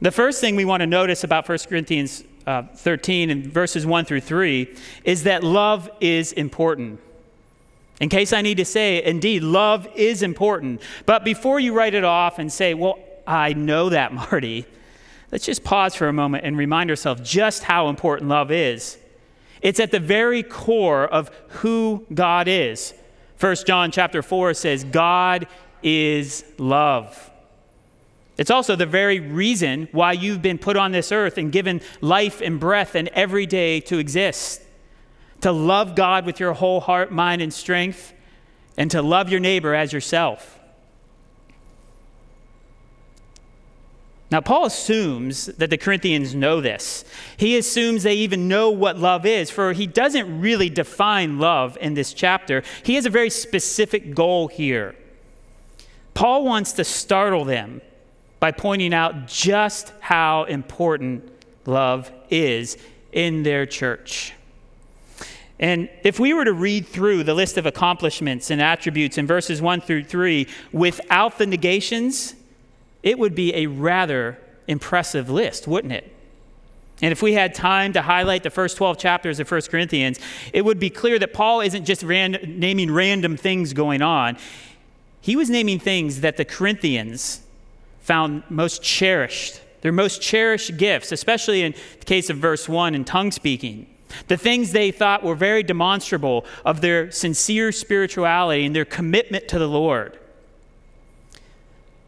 The 0.00 0.10
first 0.10 0.40
thing 0.40 0.56
we 0.56 0.64
want 0.64 0.80
to 0.80 0.86
notice 0.86 1.24
about 1.24 1.48
1 1.48 1.58
Corinthians 1.68 2.22
uh, 2.46 2.62
13 2.74 3.30
and 3.30 3.46
verses 3.46 3.84
1 3.84 4.04
through 4.04 4.20
3 4.20 4.74
is 5.04 5.24
that 5.24 5.42
love 5.42 5.90
is 6.00 6.32
important. 6.32 7.00
In 8.00 8.08
case 8.08 8.32
I 8.32 8.42
need 8.42 8.58
to 8.58 8.64
say, 8.64 9.02
indeed, 9.02 9.42
love 9.42 9.88
is 9.94 10.22
important. 10.22 10.82
But 11.06 11.24
before 11.24 11.58
you 11.58 11.72
write 11.72 11.94
it 11.94 12.04
off 12.04 12.38
and 12.38 12.52
say, 12.52 12.74
well, 12.74 12.98
I 13.26 13.54
know 13.54 13.88
that, 13.88 14.12
Marty, 14.12 14.66
let's 15.32 15.46
just 15.46 15.64
pause 15.64 15.94
for 15.94 16.08
a 16.08 16.12
moment 16.12 16.44
and 16.44 16.56
remind 16.56 16.90
ourselves 16.90 17.28
just 17.28 17.64
how 17.64 17.88
important 17.88 18.28
love 18.28 18.50
is. 18.50 18.98
It's 19.62 19.80
at 19.80 19.90
the 19.90 20.00
very 20.00 20.42
core 20.42 21.06
of 21.06 21.30
who 21.48 22.06
God 22.12 22.46
is. 22.46 22.94
1 23.40 23.56
John 23.66 23.90
chapter 23.90 24.22
4 24.22 24.54
says, 24.54 24.84
God 24.84 25.46
is 25.82 26.44
love. 26.58 27.30
It's 28.38 28.50
also 28.50 28.76
the 28.76 28.86
very 28.86 29.18
reason 29.18 29.88
why 29.92 30.12
you've 30.12 30.42
been 30.42 30.58
put 30.58 30.76
on 30.76 30.92
this 30.92 31.10
earth 31.10 31.38
and 31.38 31.50
given 31.50 31.80
life 32.00 32.40
and 32.40 32.60
breath 32.60 32.94
and 32.94 33.08
every 33.08 33.46
day 33.46 33.80
to 33.80 33.98
exist. 33.98 34.62
To 35.40 35.52
love 35.52 35.94
God 35.94 36.26
with 36.26 36.40
your 36.40 36.52
whole 36.52 36.80
heart, 36.80 37.12
mind, 37.12 37.40
and 37.42 37.52
strength, 37.52 38.12
and 38.76 38.90
to 38.90 39.00
love 39.00 39.30
your 39.30 39.40
neighbor 39.40 39.74
as 39.74 39.92
yourself. 39.92 40.58
Now, 44.30 44.40
Paul 44.40 44.66
assumes 44.66 45.46
that 45.46 45.70
the 45.70 45.78
Corinthians 45.78 46.34
know 46.34 46.60
this. 46.60 47.04
He 47.36 47.56
assumes 47.56 48.02
they 48.02 48.14
even 48.14 48.48
know 48.48 48.70
what 48.70 48.98
love 48.98 49.24
is, 49.24 49.50
for 49.50 49.72
he 49.72 49.86
doesn't 49.86 50.40
really 50.40 50.68
define 50.68 51.38
love 51.38 51.78
in 51.80 51.94
this 51.94 52.12
chapter. 52.12 52.62
He 52.82 52.96
has 52.96 53.06
a 53.06 53.10
very 53.10 53.30
specific 53.30 54.14
goal 54.14 54.48
here. 54.48 54.96
Paul 56.12 56.44
wants 56.44 56.72
to 56.72 56.84
startle 56.84 57.44
them 57.44 57.80
by 58.40 58.52
pointing 58.52 58.92
out 58.92 59.26
just 59.26 59.92
how 60.00 60.44
important 60.44 61.30
love 61.66 62.10
is 62.30 62.76
in 63.12 63.42
their 63.42 63.66
church. 63.66 64.34
And 65.58 65.88
if 66.02 66.20
we 66.20 66.34
were 66.34 66.44
to 66.44 66.52
read 66.52 66.86
through 66.86 67.24
the 67.24 67.34
list 67.34 67.56
of 67.56 67.64
accomplishments 67.64 68.50
and 68.50 68.60
attributes 68.60 69.16
in 69.16 69.26
verses 69.26 69.62
1 69.62 69.80
through 69.80 70.04
3 70.04 70.46
without 70.72 71.38
the 71.38 71.46
negations, 71.46 72.34
it 73.02 73.18
would 73.18 73.34
be 73.34 73.54
a 73.54 73.66
rather 73.66 74.38
impressive 74.68 75.30
list, 75.30 75.66
wouldn't 75.66 75.94
it? 75.94 76.12
And 77.02 77.12
if 77.12 77.22
we 77.22 77.34
had 77.34 77.54
time 77.54 77.92
to 77.94 78.02
highlight 78.02 78.42
the 78.42 78.50
first 78.50 78.76
12 78.76 78.98
chapters 78.98 79.38
of 79.40 79.50
1 79.50 79.62
Corinthians, 79.62 80.18
it 80.52 80.64
would 80.64 80.78
be 80.78 80.90
clear 80.90 81.18
that 81.18 81.32
Paul 81.32 81.60
isn't 81.60 81.84
just 81.84 82.02
ran- 82.02 82.38
naming 82.58 82.90
random 82.90 83.36
things 83.36 83.72
going 83.72 84.02
on. 84.02 84.36
He 85.20 85.36
was 85.36 85.50
naming 85.50 85.78
things 85.78 86.20
that 86.20 86.36
the 86.36 86.44
Corinthians 86.44 87.40
found 88.06 88.44
most 88.48 88.84
cherished, 88.84 89.60
their 89.80 89.90
most 89.90 90.22
cherished 90.22 90.76
gifts, 90.76 91.10
especially 91.10 91.62
in 91.62 91.74
the 91.98 92.04
case 92.04 92.30
of 92.30 92.36
verse 92.36 92.68
1 92.68 92.94
in 92.94 93.04
tongue 93.04 93.32
speaking. 93.32 93.88
The 94.28 94.36
things 94.36 94.70
they 94.70 94.92
thought 94.92 95.24
were 95.24 95.34
very 95.34 95.64
demonstrable 95.64 96.46
of 96.64 96.80
their 96.80 97.10
sincere 97.10 97.72
spirituality 97.72 98.64
and 98.64 98.76
their 98.76 98.84
commitment 98.84 99.48
to 99.48 99.58
the 99.58 99.68
Lord. 99.68 100.16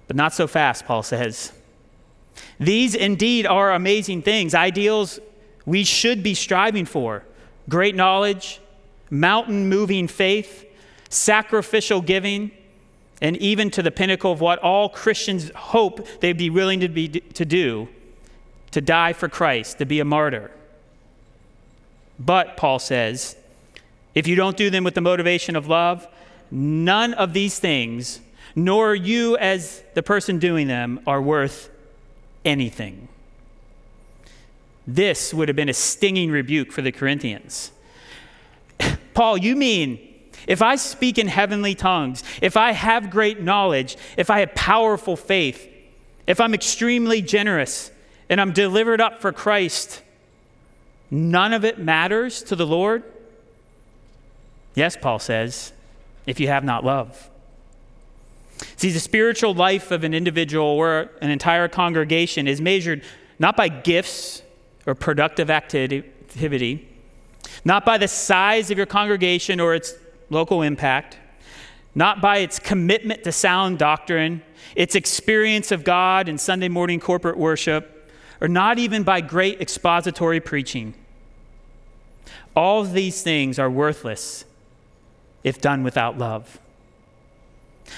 But 0.07 0.14
not 0.14 0.33
so 0.33 0.47
fast, 0.47 0.87
Paul 0.87 1.02
says. 1.02 1.52
These 2.61 2.95
indeed 2.95 3.45
are 3.45 3.73
amazing 3.73 4.23
things, 4.23 4.55
ideals 4.55 5.19
we 5.67 5.83
should 5.83 6.23
be 6.23 6.35
striving 6.35 6.87
for 6.87 7.25
great 7.69 7.97
knowledge, 7.97 8.61
mountain 9.11 9.69
moving 9.69 10.07
faith, 10.07 10.64
sacrificial 11.11 12.00
giving, 12.00 12.52
and 13.21 13.37
even 13.39 13.71
to 13.71 13.83
the 13.83 13.91
pinnacle 13.91 14.33
of 14.33 14.41
what 14.41 14.59
all 14.61 14.89
Christians 14.89 15.51
hope 15.55 16.07
they'd 16.21 16.39
be 16.39 16.51
willing 16.51 16.81
to, 16.81 16.89
be, 16.89 17.09
to 17.09 17.45
do 17.45 17.89
to 18.71 18.81
die 18.81 19.13
for 19.13 19.29
Christ, 19.29 19.79
to 19.79 19.87
be 19.87 20.01
a 20.01 20.05
martyr. 20.05 20.51
But, 22.19 22.57
Paul 22.57 22.79
says, 22.79 23.37
if 24.15 24.27
you 24.27 24.35
don't 24.35 24.57
do 24.57 24.71
them 24.71 24.85
with 24.85 24.95
the 24.95 25.01
motivation 25.01 25.57
of 25.57 25.69
love, 25.69 26.07
none 26.51 27.15
of 27.15 27.33
these 27.33 27.59
things 27.59 28.21
nor 28.55 28.95
you 28.95 29.37
as 29.37 29.83
the 29.95 30.03
person 30.03 30.39
doing 30.39 30.67
them 30.67 31.01
are 31.07 31.23
worth 31.23 31.71
anything. 32.45 33.09
This 34.87 35.33
would 35.33 35.49
have 35.49 35.57
been 35.57 35.69
a 35.69 35.75
stinging 35.75 36.31
rebuke 36.31 36.73
for 36.73 36.83
the 36.83 36.91
Corinthians. 36.91 37.71
Paul, 39.15 39.39
you 39.39 39.55
mean 39.55 40.08
if 40.49 40.62
I 40.62 40.76
speak 40.76 41.19
in 41.19 41.28
heavenly 41.28 41.75
tongues, 41.75 42.25
if 42.40 42.57
I 42.57 42.73
have 42.73 43.11
great 43.11 43.40
knowledge, 43.40 43.97
if 44.17 44.31
I 44.31 44.40
have 44.40 44.55
powerful 44.55 45.14
faith, 45.14 45.69
if 46.26 46.40
I'm 46.40 46.55
extremely 46.55 47.23
generous 47.23 47.93
and 48.31 48.40
I'm 48.40 48.52
delivered 48.52 49.00
up 49.00 49.21
for 49.21 49.31
Christ, 49.31 50.02
none 51.11 51.52
of 51.52 51.64
it 51.64 51.78
matters 51.78 52.43
to 52.45 52.57
the 52.57 52.67
Lord? 52.67 53.05
Yes, 54.75 54.97
Paul 54.97 55.19
says, 55.19 55.73
if 56.26 56.40
you 56.40 56.49
have 56.49 56.64
not 56.64 56.83
love. 56.83 57.31
See, 58.76 58.90
the 58.90 59.00
spiritual 59.00 59.55
life 59.55 59.90
of 59.90 60.02
an 60.02 60.14
individual 60.14 60.64
or 60.64 61.11
an 61.21 61.31
entire 61.31 61.69
congregation 61.69 62.49
is 62.49 62.61
measured 62.61 63.02
not 63.38 63.55
by 63.55 63.69
gifts 63.69 64.43
or 64.87 64.95
productive 64.95 65.50
activity, 65.50 66.88
not 67.64 67.85
by 67.85 67.99
the 67.99 68.09
size 68.09 68.71
of 68.71 68.78
your 68.78 68.87
congregation 68.87 69.61
or 69.61 69.75
its 69.75 69.95
local 70.31 70.63
impact, 70.63 71.19
not 71.95 72.21
by 72.21 72.39
its 72.39 72.59
commitment 72.59 73.25
to 73.25 73.33
sound 73.33 73.79
doctrine, 73.79 74.43
its 74.77 74.95
experience 74.95 75.73
of 75.73 75.85
God 75.85 76.29
in 76.29 76.39
Sunday 76.39 76.69
morning 76.69 77.01
corporate 77.01 77.37
worship, 77.37 78.13
or 78.41 78.49
not 78.49 78.79
even 78.79 79.03
by 79.03 79.21
great 79.21 79.61
expository 79.61 80.41
preaching. 80.41 80.95
All 82.55 82.85
these 82.85 83.23
things 83.23 83.59
are 83.59 83.71
worthless 83.71 84.45
if 85.45 85.61
done 85.61 85.83
without 85.83 86.19
love. 86.19 86.61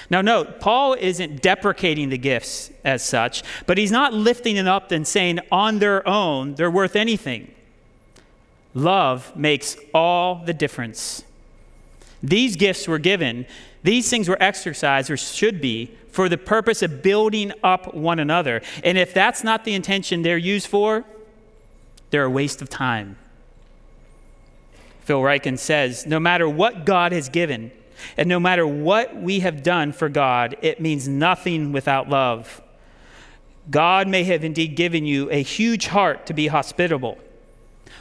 Now, 0.09 0.21
note, 0.21 0.59
Paul 0.59 0.93
isn't 0.93 1.41
deprecating 1.41 2.09
the 2.09 2.17
gifts 2.17 2.71
as 2.83 3.03
such, 3.03 3.43
but 3.65 3.77
he's 3.77 3.91
not 3.91 4.13
lifting 4.13 4.55
them 4.55 4.67
up 4.67 4.91
and 4.91 5.05
saying 5.05 5.39
on 5.51 5.79
their 5.79 6.07
own 6.07 6.55
they're 6.55 6.71
worth 6.71 6.95
anything. 6.95 7.53
Love 8.73 9.35
makes 9.35 9.75
all 9.93 10.43
the 10.45 10.53
difference. 10.53 11.23
These 12.23 12.55
gifts 12.55 12.87
were 12.87 12.99
given, 12.99 13.45
these 13.83 14.09
things 14.09 14.29
were 14.29 14.41
exercised, 14.41 15.09
or 15.09 15.17
should 15.17 15.59
be, 15.59 15.97
for 16.11 16.29
the 16.29 16.37
purpose 16.37 16.81
of 16.81 17.01
building 17.01 17.51
up 17.63 17.93
one 17.95 18.19
another. 18.19 18.61
And 18.83 18.97
if 18.97 19.13
that's 19.13 19.43
not 19.43 19.63
the 19.63 19.73
intention 19.73 20.21
they're 20.21 20.37
used 20.37 20.67
for, 20.67 21.03
they're 22.11 22.25
a 22.25 22.29
waste 22.29 22.61
of 22.61 22.69
time. 22.69 23.17
Phil 25.03 25.21
Ryken 25.21 25.57
says 25.57 26.05
no 26.05 26.19
matter 26.19 26.47
what 26.47 26.85
God 26.85 27.11
has 27.11 27.29
given, 27.29 27.71
and 28.17 28.27
no 28.27 28.39
matter 28.39 28.65
what 28.65 29.15
we 29.15 29.39
have 29.39 29.63
done 29.63 29.91
for 29.91 30.09
God, 30.09 30.57
it 30.61 30.81
means 30.81 31.07
nothing 31.07 31.71
without 31.71 32.09
love. 32.09 32.61
God 33.69 34.07
may 34.07 34.23
have 34.23 34.43
indeed 34.43 34.75
given 34.75 35.05
you 35.05 35.29
a 35.29 35.41
huge 35.41 35.87
heart 35.87 36.25
to 36.25 36.33
be 36.33 36.47
hospitable, 36.47 37.17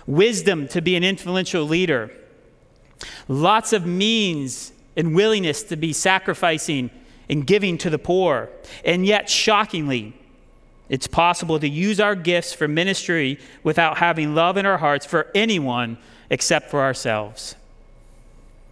wisdom 0.06 0.68
to 0.68 0.80
be 0.80 0.96
an 0.96 1.04
influential 1.04 1.64
leader, 1.64 2.10
lots 3.28 3.72
of 3.72 3.86
means 3.86 4.72
and 4.96 5.14
willingness 5.14 5.62
to 5.64 5.76
be 5.76 5.92
sacrificing 5.92 6.90
and 7.28 7.46
giving 7.46 7.78
to 7.78 7.90
the 7.90 7.98
poor. 7.98 8.50
And 8.84 9.06
yet, 9.06 9.30
shockingly, 9.30 10.14
it's 10.88 11.06
possible 11.06 11.60
to 11.60 11.68
use 11.68 12.00
our 12.00 12.16
gifts 12.16 12.52
for 12.52 12.66
ministry 12.66 13.38
without 13.62 13.98
having 13.98 14.34
love 14.34 14.56
in 14.56 14.66
our 14.66 14.78
hearts 14.78 15.06
for 15.06 15.30
anyone 15.34 15.98
except 16.28 16.70
for 16.70 16.80
ourselves. 16.80 17.54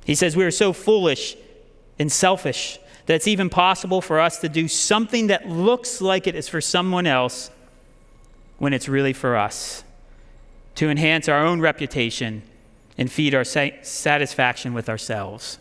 He 0.04 0.14
says 0.14 0.36
we 0.36 0.44
are 0.44 0.50
so 0.50 0.72
foolish 0.72 1.36
and 1.98 2.10
selfish 2.10 2.78
that 3.06 3.14
it's 3.14 3.28
even 3.28 3.48
possible 3.48 4.00
for 4.00 4.20
us 4.20 4.38
to 4.40 4.48
do 4.48 4.68
something 4.68 5.28
that 5.28 5.48
looks 5.48 6.00
like 6.00 6.26
it 6.26 6.34
is 6.34 6.48
for 6.48 6.60
someone 6.60 7.06
else 7.06 7.50
when 8.58 8.72
it's 8.72 8.88
really 8.88 9.12
for 9.12 9.36
us, 9.36 9.84
to 10.74 10.90
enhance 10.90 11.28
our 11.28 11.46
own 11.46 11.60
reputation 11.60 12.42
and 12.98 13.10
feed 13.10 13.34
our 13.34 13.44
satisfaction 13.44 14.74
with 14.74 14.88
ourselves. 14.88 15.58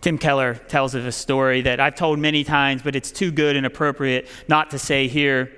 Tim 0.00 0.18
Keller 0.18 0.54
tells 0.54 0.94
us 0.94 1.04
a 1.04 1.12
story 1.12 1.62
that 1.62 1.80
I've 1.80 1.94
told 1.94 2.18
many 2.18 2.44
times, 2.44 2.82
but 2.82 2.94
it's 2.94 3.10
too 3.10 3.30
good 3.30 3.56
and 3.56 3.64
appropriate 3.64 4.28
not 4.48 4.70
to 4.70 4.78
say 4.78 5.08
here. 5.08 5.52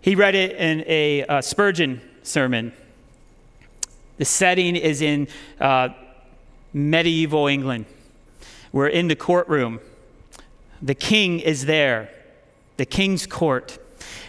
He 0.00 0.14
read 0.14 0.34
it 0.34 0.56
in 0.56 0.84
a 0.86 1.24
uh, 1.24 1.40
Spurgeon 1.42 2.00
sermon. 2.22 2.72
The 4.16 4.24
setting 4.24 4.74
is 4.76 5.02
in 5.02 5.28
uh, 5.60 5.90
medieval 6.72 7.46
England. 7.46 7.86
We're 8.72 8.88
in 8.88 9.08
the 9.08 9.16
courtroom. 9.16 9.80
The 10.80 10.94
king 10.94 11.40
is 11.40 11.66
there, 11.66 12.10
the 12.76 12.86
king's 12.86 13.26
court. 13.26 13.78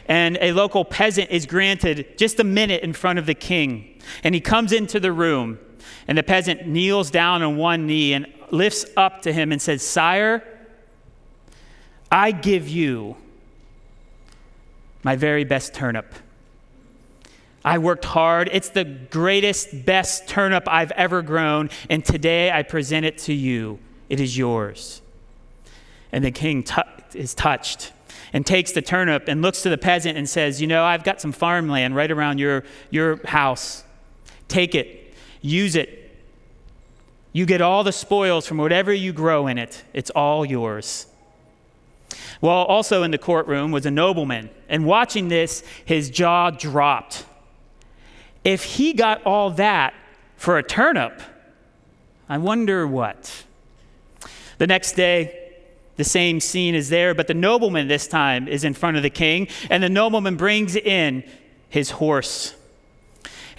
And 0.08 0.38
a 0.42 0.54
local 0.54 0.84
peasant 0.84 1.30
is 1.30 1.46
granted 1.46 2.18
just 2.18 2.40
a 2.40 2.44
minute 2.44 2.82
in 2.82 2.94
front 2.94 3.20
of 3.20 3.28
the 3.28 3.36
king. 3.36 3.99
And 4.24 4.36
he 4.36 4.42
comes 4.42 4.72
into 4.72 5.00
the 5.00 5.12
room, 5.12 5.60
and 6.08 6.18
the 6.18 6.24
peasant 6.24 6.68
kneels 6.68 7.12
down 7.12 7.42
on 7.42 7.58
one 7.58 7.88
knee 7.88 8.14
and 8.14 8.28
lifts 8.52 8.86
up 8.98 9.22
to 9.24 9.34
him 9.34 9.52
and 9.52 9.62
says, 9.62 9.86
Sire, 9.86 10.44
I 12.12 12.32
give 12.32 12.68
you 12.68 13.16
my 15.04 15.16
very 15.16 15.44
best 15.44 15.74
turnip. 15.74 16.14
I 17.64 17.78
worked 17.78 18.06
hard. 18.06 18.50
It's 18.52 18.70
the 18.70 18.86
greatest, 18.86 19.86
best 19.86 20.28
turnip 20.28 20.64
I've 20.68 20.92
ever 20.92 21.22
grown, 21.22 21.70
and 21.90 22.04
today 22.04 22.52
I 22.52 22.64
present 22.64 23.06
it 23.06 23.18
to 23.20 23.34
you. 23.34 23.80
It 24.08 24.20
is 24.20 24.38
yours. 24.38 25.02
And 26.12 26.24
the 26.24 26.32
king 26.32 26.64
t- 26.64 26.82
is 27.14 27.34
touched, 27.34 27.92
and 28.34 28.46
takes 28.46 28.72
the 28.72 28.82
turnip 28.82 29.28
and 29.28 29.42
looks 29.42 29.62
to 29.64 29.70
the 29.70 29.78
peasant 29.78 30.18
and 30.18 30.28
says, 30.28 30.62
You 30.62 30.68
know, 30.68 30.84
I've 30.84 31.04
got 31.04 31.22
some 31.22 31.32
farmland 31.32 31.96
right 31.96 32.10
around 32.10 32.40
your, 32.40 32.64
your 32.90 33.26
house. 33.28 33.84
Take 34.50 34.76
it, 34.76 35.14
use 35.42 35.78
it. 35.78 35.96
You 37.32 37.46
get 37.46 37.62
all 37.62 37.86
the 37.86 37.94
spoils 37.94 38.46
from 38.46 38.58
whatever 38.58 38.92
you 38.92 39.14
grow 39.14 39.48
in 39.48 39.58
it, 39.58 39.84
it's 39.94 40.10
all 40.10 40.44
yours. 40.44 41.06
Well, 42.42 42.64
also 42.66 43.04
in 43.04 43.12
the 43.12 43.18
courtroom 43.18 43.72
was 43.72 43.86
a 43.86 43.92
nobleman, 43.92 44.50
and 44.68 44.86
watching 44.86 45.30
this, 45.30 45.64
his 45.86 46.10
jaw 46.10 46.50
dropped. 46.50 47.26
If 48.44 48.64
he 48.64 48.94
got 48.94 49.24
all 49.24 49.52
that 49.52 49.94
for 50.36 50.58
a 50.58 50.64
turnip, 50.64 51.22
I 52.28 52.38
wonder 52.38 52.88
what. 52.88 53.46
The 54.58 54.68
next 54.68 54.94
day, 54.94 55.54
the 55.98 56.04
same 56.04 56.40
scene 56.40 56.76
is 56.76 56.90
there, 56.90 57.14
but 57.14 57.28
the 57.28 57.34
nobleman 57.34 57.88
this 57.88 58.08
time 58.08 58.48
is 58.48 58.64
in 58.64 58.74
front 58.74 58.98
of 58.98 59.04
the 59.04 59.10
king, 59.10 59.48
and 59.70 59.84
the 59.84 59.90
nobleman 59.90 60.38
brings 60.38 60.76
in 60.76 61.24
his 61.70 61.92
horse. 61.92 62.56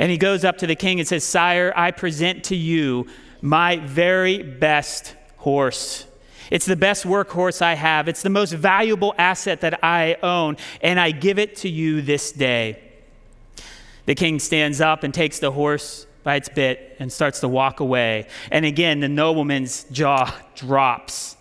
And 0.00 0.10
he 0.10 0.16
goes 0.16 0.46
up 0.46 0.56
to 0.58 0.66
the 0.66 0.74
king 0.74 0.98
and 0.98 1.06
says, 1.06 1.24
Sire, 1.24 1.74
I 1.76 1.90
present 1.90 2.44
to 2.44 2.56
you 2.56 3.06
my 3.42 3.76
very 3.76 4.42
best 4.42 5.14
horse. 5.36 6.06
It's 6.50 6.64
the 6.64 6.74
best 6.74 7.04
workhorse 7.04 7.60
I 7.60 7.74
have. 7.74 8.08
It's 8.08 8.22
the 8.22 8.30
most 8.30 8.52
valuable 8.52 9.14
asset 9.18 9.60
that 9.60 9.84
I 9.84 10.16
own, 10.22 10.56
and 10.80 10.98
I 10.98 11.10
give 11.10 11.38
it 11.38 11.54
to 11.56 11.68
you 11.68 12.00
this 12.00 12.32
day. 12.32 12.82
The 14.06 14.14
king 14.14 14.38
stands 14.38 14.80
up 14.80 15.04
and 15.04 15.12
takes 15.12 15.38
the 15.38 15.52
horse 15.52 16.06
by 16.22 16.36
its 16.36 16.48
bit 16.48 16.96
and 16.98 17.12
starts 17.12 17.40
to 17.40 17.48
walk 17.48 17.80
away. 17.80 18.26
And 18.50 18.64
again, 18.64 19.00
the 19.00 19.08
nobleman's 19.08 19.84
jaw 19.84 20.34
drops. 20.54 21.36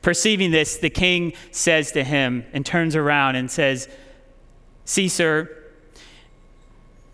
Perceiving 0.00 0.52
this, 0.52 0.78
the 0.78 0.88
king 0.88 1.34
says 1.50 1.92
to 1.92 2.02
him 2.02 2.46
and 2.54 2.64
turns 2.64 2.96
around 2.96 3.36
and 3.36 3.50
says, 3.50 3.90
See, 4.86 5.08
sir, 5.10 5.59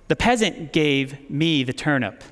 the 0.09 0.17
peasant 0.17 0.73
gave 0.73 1.29
me 1.31 1.65
the 1.65 1.73
turnip. 1.73 2.23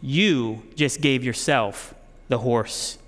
You 0.00 0.62
just 0.74 1.00
gave 1.00 1.24
yourself 1.24 1.94
the 2.28 2.38
horse. 2.38 2.98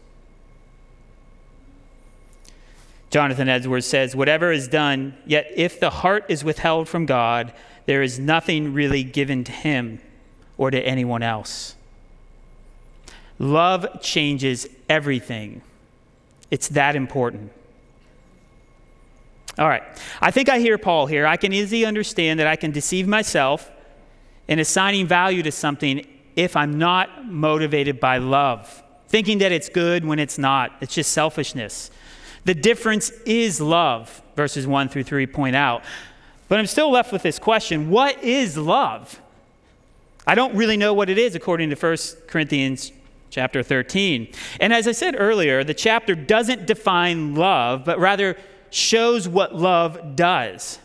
Jonathan 3.10 3.48
Edwards 3.48 3.86
says, 3.86 4.16
Whatever 4.16 4.50
is 4.50 4.66
done, 4.68 5.16
yet 5.24 5.46
if 5.54 5.78
the 5.78 5.90
heart 5.90 6.24
is 6.28 6.42
withheld 6.42 6.88
from 6.88 7.06
God, 7.06 7.52
there 7.86 8.02
is 8.02 8.18
nothing 8.18 8.72
really 8.74 9.04
given 9.04 9.44
to 9.44 9.52
him 9.52 10.00
or 10.56 10.70
to 10.70 10.80
anyone 10.80 11.22
else. 11.22 11.76
Love 13.38 14.00
changes 14.00 14.66
everything. 14.88 15.62
It's 16.50 16.68
that 16.68 16.96
important. 16.96 17.52
All 19.58 19.68
right. 19.68 19.82
I 20.20 20.30
think 20.30 20.48
I 20.48 20.58
hear 20.58 20.78
Paul 20.78 21.06
here. 21.06 21.26
I 21.26 21.36
can 21.36 21.52
easily 21.52 21.84
understand 21.84 22.40
that 22.40 22.46
I 22.46 22.56
can 22.56 22.70
deceive 22.70 23.06
myself 23.06 23.70
in 24.48 24.58
assigning 24.58 25.06
value 25.06 25.42
to 25.42 25.52
something 25.52 26.06
if 26.36 26.56
I'm 26.56 26.78
not 26.78 27.26
motivated 27.26 28.00
by 28.00 28.18
love, 28.18 28.82
thinking 29.08 29.38
that 29.38 29.52
it's 29.52 29.68
good 29.68 30.04
when 30.04 30.18
it's 30.18 30.38
not. 30.38 30.72
It's 30.80 30.94
just 30.94 31.12
selfishness. 31.12 31.90
The 32.44 32.54
difference 32.54 33.10
is 33.24 33.60
love, 33.60 34.22
verses 34.36 34.66
1 34.66 34.88
through 34.88 35.04
3 35.04 35.26
point 35.26 35.56
out. 35.56 35.82
But 36.48 36.58
I'm 36.58 36.66
still 36.66 36.90
left 36.90 37.12
with 37.12 37.22
this 37.22 37.38
question 37.38 37.90
what 37.90 38.22
is 38.22 38.56
love? 38.56 39.20
I 40.26 40.34
don't 40.34 40.54
really 40.54 40.76
know 40.76 40.94
what 40.94 41.10
it 41.10 41.18
is 41.18 41.34
according 41.34 41.70
to 41.70 41.76
1 41.76 41.96
Corinthians 42.26 42.92
chapter 43.30 43.62
13. 43.62 44.32
And 44.60 44.72
as 44.72 44.86
I 44.86 44.92
said 44.92 45.16
earlier, 45.18 45.64
the 45.64 45.74
chapter 45.74 46.14
doesn't 46.14 46.66
define 46.66 47.34
love, 47.34 47.84
but 47.84 47.98
rather 47.98 48.36
shows 48.70 49.28
what 49.28 49.54
love 49.54 50.16
does. 50.16 50.78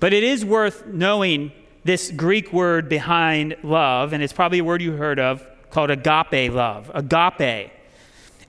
But 0.00 0.12
it 0.12 0.22
is 0.22 0.44
worth 0.44 0.86
knowing 0.86 1.52
this 1.84 2.10
Greek 2.10 2.52
word 2.52 2.88
behind 2.88 3.56
love, 3.62 4.12
and 4.12 4.22
it's 4.22 4.32
probably 4.32 4.58
a 4.58 4.64
word 4.64 4.82
you 4.82 4.92
heard 4.92 5.18
of 5.18 5.46
called 5.70 5.90
agape 5.90 6.52
love. 6.52 6.90
Agape. 6.94 7.70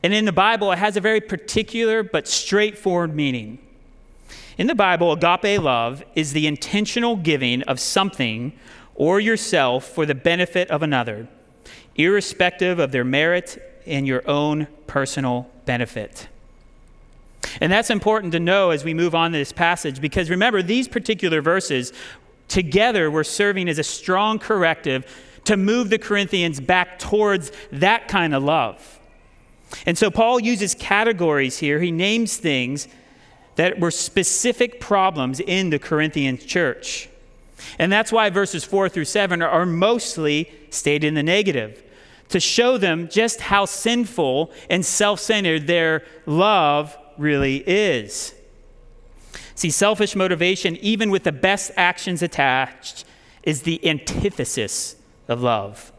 And 0.04 0.14
in 0.14 0.26
the 0.26 0.32
Bible, 0.32 0.72
it 0.72 0.78
has 0.78 0.96
a 0.96 1.02
very 1.02 1.20
particular 1.20 2.04
but 2.04 2.28
straightforward 2.28 3.14
meaning. 3.14 3.60
In 4.58 4.68
the 4.68 4.76
Bible, 4.76 5.12
agape 5.12 5.62
love 5.62 6.04
is 6.16 6.32
the 6.32 6.48
intentional 6.48 7.18
giving 7.18 7.62
of 7.64 7.80
something 7.80 8.54
or 8.94 9.20
yourself 9.20 9.86
for 9.86 10.06
the 10.06 10.16
benefit 10.16 10.70
of 10.72 10.82
another, 10.82 11.28
irrespective 11.96 12.80
of 12.80 12.92
their 12.92 13.04
merit 13.04 13.82
and 13.86 14.08
your 14.08 14.28
own 14.30 14.68
personal 14.88 15.50
benefit. 15.66 16.30
And 17.62 17.72
that's 17.72 17.90
important 17.90 18.32
to 18.34 18.40
know 18.40 18.70
as 18.72 18.84
we 18.84 18.94
move 18.94 19.16
on 19.16 19.32
to 19.32 19.38
this 19.38 19.52
passage 19.52 20.02
because 20.02 20.30
remember, 20.30 20.62
these 20.62 20.88
particular 20.88 21.42
verses 21.42 21.94
together 22.48 23.10
were 23.10 23.24
serving 23.24 23.70
as 23.70 23.80
a 23.80 23.84
strong 23.84 24.40
corrective 24.40 25.06
to 25.46 25.58
move 25.58 25.90
the 25.90 25.98
Corinthians 25.98 26.60
back 26.60 27.00
towards 27.00 27.52
that 27.72 28.08
kind 28.08 28.34
of 28.34 28.44
love. 28.44 29.00
And 29.86 29.98
so 29.98 30.12
Paul 30.12 30.40
uses 30.40 30.76
categories 30.76 31.60
here. 31.60 31.80
He 31.80 31.92
names 31.92 32.38
things 32.38 32.88
that 33.56 33.80
were 33.80 33.92
specific 33.92 34.80
problems 34.80 35.40
in 35.40 35.70
the 35.70 35.80
Corinthian 35.80 36.38
church. 36.38 37.10
And 37.80 37.92
that's 37.92 38.12
why 38.12 38.30
verses 38.30 38.64
4 38.64 38.90
through 38.90 39.06
7 39.06 39.42
are 39.42 39.66
mostly 39.66 40.52
stated 40.70 41.08
in 41.08 41.14
the 41.14 41.24
negative 41.24 41.82
to 42.30 42.40
show 42.40 42.78
them 42.78 43.08
just 43.10 43.42
how 43.42 43.66
sinful 43.66 44.52
and 44.70 44.86
self 44.86 45.20
centered 45.20 45.68
their 45.68 46.04
love 46.26 46.98
really 47.18 47.58
is. 47.58 48.35
See, 49.56 49.72
selfish 49.72 50.16
motivation, 50.16 50.76
even 50.78 51.10
with 51.10 51.24
the 51.24 51.32
best 51.32 51.72
actions 51.78 52.22
attached, 52.22 53.06
is 53.44 53.62
the 53.62 53.88
antithesis 53.88 54.96
of 55.28 55.42
love 55.42 55.92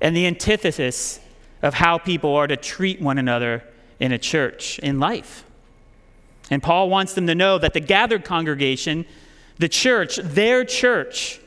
and 0.00 0.16
the 0.16 0.26
antithesis 0.26 1.20
of 1.62 1.74
how 1.74 1.98
people 1.98 2.34
are 2.34 2.46
to 2.46 2.56
treat 2.56 3.00
one 3.00 3.18
another 3.18 3.64
in 3.98 4.12
a 4.12 4.18
church, 4.18 4.78
in 4.78 4.98
life. 4.98 5.44
And 6.50 6.62
Paul 6.62 6.88
wants 6.88 7.14
them 7.14 7.26
to 7.26 7.34
know 7.34 7.58
that 7.58 7.74
the 7.74 7.80
gathered 7.80 8.24
congregation 8.24 9.06
the 9.58 9.68
church, 9.68 10.16
their 10.16 10.64
church, 10.64 11.38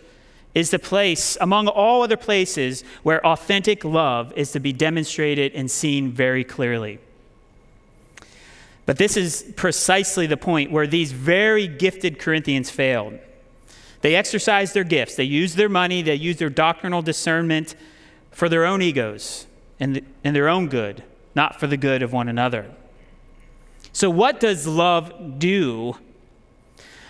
is 0.54 0.70
the 0.70 0.78
place, 0.78 1.36
among 1.42 1.68
all 1.68 2.04
other 2.04 2.16
places, 2.16 2.84
where 3.02 3.26
authentic 3.26 3.84
love 3.84 4.32
is 4.36 4.52
to 4.52 4.60
be 4.60 4.72
demonstrated 4.72 5.52
and 5.56 5.70
seen 5.70 6.12
very 6.12 6.44
clearly. 6.44 7.00
But 8.86 8.98
this 8.98 9.16
is 9.16 9.54
precisely 9.56 10.28
the 10.28 10.38
point 10.38 10.72
where 10.72 10.88
these 10.88 11.12
very 11.12 11.68
gifted 11.68 12.20
Corinthians 12.20 12.70
failed. 12.70 13.20
They 14.02 14.16
exercised 14.16 14.74
their 14.74 14.84
gifts, 14.84 15.16
they 15.16 15.24
used 15.24 15.56
their 15.56 15.70
money, 15.70 16.02
they 16.02 16.16
used 16.16 16.40
their 16.40 16.50
doctrinal 16.50 17.02
discernment 17.02 17.76
for 18.32 18.50
their 18.50 18.66
own 18.66 18.82
egos 18.82 19.48
and, 19.80 20.02
and 20.24 20.36
their 20.36 20.50
own 20.50 20.68
good, 20.68 21.04
not 21.36 21.60
for 21.60 21.68
the 21.68 21.78
good 21.78 22.04
of 22.04 22.12
one 22.12 22.28
another. 22.28 22.70
So, 23.94 24.10
what 24.10 24.40
does 24.40 24.68
love 24.68 25.40
do 25.40 25.96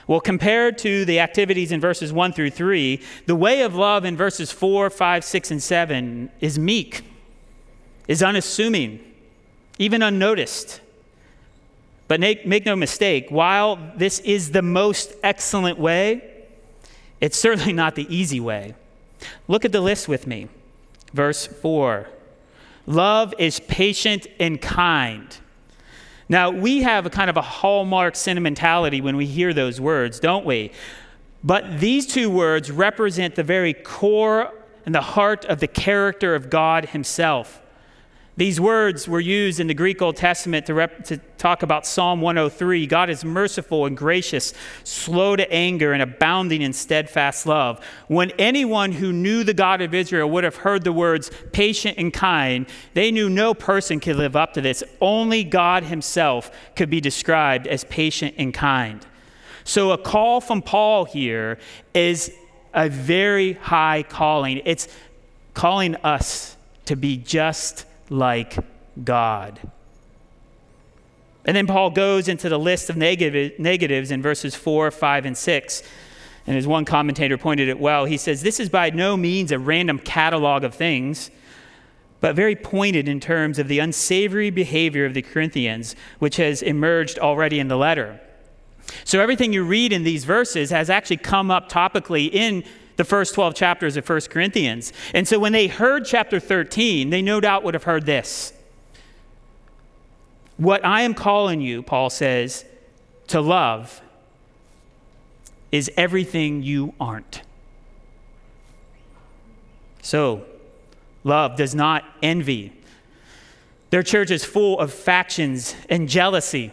well, 0.07 0.19
compared 0.19 0.77
to 0.79 1.05
the 1.05 1.19
activities 1.19 1.71
in 1.71 1.79
verses 1.79 2.11
1 2.11 2.33
through 2.33 2.49
3, 2.49 3.01
the 3.25 3.35
way 3.35 3.61
of 3.61 3.73
love 3.75 4.03
in 4.03 4.17
verses 4.17 4.51
4, 4.51 4.89
5, 4.89 5.23
6, 5.23 5.51
and 5.51 5.63
7 5.63 6.29
is 6.41 6.59
meek, 6.59 7.03
is 8.07 8.21
unassuming, 8.21 8.99
even 9.79 10.01
unnoticed. 10.01 10.81
But 12.13 12.19
make, 12.19 12.45
make 12.45 12.63
no 12.63 12.75
mistake, 12.75 13.31
while 13.31 13.79
this 13.95 14.19
is 14.19 14.51
the 14.51 14.61
most 14.61 15.13
excellent 15.23 15.79
way, 15.79 16.45
it's 17.19 17.39
certainly 17.39 17.73
not 17.83 17.95
the 17.95 18.05
easy 18.15 18.39
way. 18.39 18.75
Look 19.47 19.65
at 19.65 19.71
the 19.71 19.81
list 19.81 20.07
with 20.07 20.27
me. 20.27 20.47
Verse 21.11 21.47
4 21.47 22.07
Love 22.85 23.33
is 23.39 23.59
patient 23.61 24.27
and 24.39 24.61
kind. 24.61 25.35
Now, 26.29 26.51
we 26.51 26.83
have 26.83 27.07
a 27.07 27.09
kind 27.09 27.31
of 27.31 27.37
a 27.37 27.41
hallmark 27.41 28.15
sentimentality 28.15 29.01
when 29.01 29.17
we 29.17 29.25
hear 29.25 29.51
those 29.51 29.81
words, 29.81 30.19
don't 30.19 30.45
we? 30.45 30.71
But 31.43 31.79
these 31.79 32.05
two 32.05 32.29
words 32.29 32.69
represent 32.69 33.33
the 33.33 33.41
very 33.41 33.73
core 33.73 34.53
and 34.85 34.93
the 34.93 35.01
heart 35.01 35.45
of 35.45 35.59
the 35.59 35.67
character 35.67 36.35
of 36.35 36.51
God 36.51 36.89
Himself. 36.89 37.62
These 38.35 38.59
words 38.59 39.07
were 39.07 39.19
used 39.19 39.59
in 39.59 39.67
the 39.67 39.75
Greek 39.75 40.01
Old 40.01 40.15
Testament 40.15 40.65
to, 40.65 40.73
rep- 40.73 41.03
to, 41.05 41.19
talk 41.37 41.61
about 41.61 41.85
Psalm 41.85 42.21
103. 42.21 42.87
God 42.87 43.09
is 43.09 43.23
merciful 43.23 43.85
and 43.85 43.95
gracious, 43.95 44.53
slow 44.83 45.35
to 45.35 45.51
anger, 45.51 45.91
and 45.93 46.01
abounding 46.01 46.61
in 46.61 46.73
steadfast 46.73 47.45
love. 47.45 47.83
When 48.07 48.31
anyone 48.39 48.93
who 48.93 49.11
knew 49.11 49.43
the 49.43 49.53
God 49.53 49.81
of 49.81 49.93
Israel 49.93 50.29
would 50.29 50.45
have 50.45 50.55
heard 50.55 50.83
the 50.83 50.93
words 50.93 51.29
patient 51.51 51.97
and 51.97 52.11
kind, 52.11 52.65
they 52.93 53.11
knew 53.11 53.29
no 53.29 53.53
person 53.53 53.99
could 53.99 54.15
live 54.15 54.35
up 54.35 54.53
to 54.53 54.61
this. 54.61 54.83
Only 54.99 55.43
God 55.43 55.83
Himself 55.83 56.49
could 56.75 56.89
be 56.89 57.01
described 57.01 57.67
as 57.67 57.83
patient 57.83 58.35
and 58.37 58.53
kind. 58.53 59.05
So, 59.65 59.91
a 59.91 59.97
call 59.97 60.41
from 60.41 60.61
Paul 60.61 61.05
here 61.05 61.59
is 61.93 62.33
a 62.73 62.89
very 62.89 63.53
high 63.53 64.03
calling. 64.03 64.61
It's 64.65 64.87
calling 65.53 65.95
us 65.97 66.57
to 66.85 66.95
be 66.95 67.17
just 67.17 67.85
like 68.13 68.59
God. 69.03 69.59
And 71.45 71.57
then 71.57 71.67
Paul 71.67 71.89
goes 71.89 72.27
into 72.27 72.47
the 72.47 72.59
list 72.59 72.89
of 72.89 72.95
negative, 72.95 73.59
negatives 73.59 74.11
in 74.11 74.21
verses 74.21 74.55
4, 74.55 74.91
5, 74.91 75.25
and 75.25 75.37
6. 75.37 75.83
And 76.45 76.55
as 76.55 76.67
one 76.67 76.85
commentator 76.85 77.37
pointed 77.37 77.69
it 77.69 77.79
well, 77.79 78.05
he 78.05 78.17
says, 78.17 78.43
This 78.43 78.59
is 78.59 78.69
by 78.69 78.91
no 78.91 79.17
means 79.17 79.51
a 79.51 79.57
random 79.57 79.97
catalog 79.97 80.63
of 80.63 80.75
things, 80.75 81.31
but 82.21 82.35
very 82.35 82.55
pointed 82.55 83.09
in 83.09 83.19
terms 83.19 83.57
of 83.57 83.67
the 83.67 83.79
unsavory 83.79 84.51
behavior 84.51 85.05
of 85.05 85.15
the 85.15 85.21
Corinthians, 85.21 85.95
which 86.19 86.37
has 86.37 86.61
emerged 86.61 87.17
already 87.17 87.59
in 87.59 87.67
the 87.67 87.77
letter. 87.77 88.21
So 89.05 89.19
everything 89.19 89.53
you 89.53 89.63
read 89.63 89.91
in 89.91 90.03
these 90.03 90.23
verses 90.23 90.69
has 90.69 90.89
actually 90.89 91.17
come 91.17 91.49
up 91.49 91.69
topically 91.69 92.31
in 92.31 92.63
the 92.95 93.03
first 93.03 93.33
12 93.33 93.55
chapters 93.55 93.97
of 93.97 94.07
1 94.07 94.21
Corinthians. 94.29 94.93
And 95.13 95.27
so 95.27 95.39
when 95.39 95.51
they 95.51 95.67
heard 95.67 96.05
chapter 96.05 96.39
13, 96.39 97.09
they 97.09 97.21
no 97.21 97.39
doubt 97.39 97.63
would 97.63 97.73
have 97.73 97.83
heard 97.83 98.05
this. 98.05 98.53
What 100.57 100.85
I 100.85 101.01
am 101.01 101.13
calling 101.13 101.61
you, 101.61 101.81
Paul 101.81 102.09
says, 102.09 102.65
to 103.27 103.41
love 103.41 104.01
is 105.71 105.89
everything 105.97 106.61
you 106.61 106.93
aren't. 106.99 107.41
So, 110.03 110.45
love 111.23 111.55
does 111.55 111.73
not 111.73 112.03
envy. 112.21 112.73
Their 113.89 114.03
church 114.03 114.29
is 114.29 114.43
full 114.43 114.79
of 114.79 114.93
factions 114.93 115.75
and 115.89 116.07
jealousy. 116.07 116.71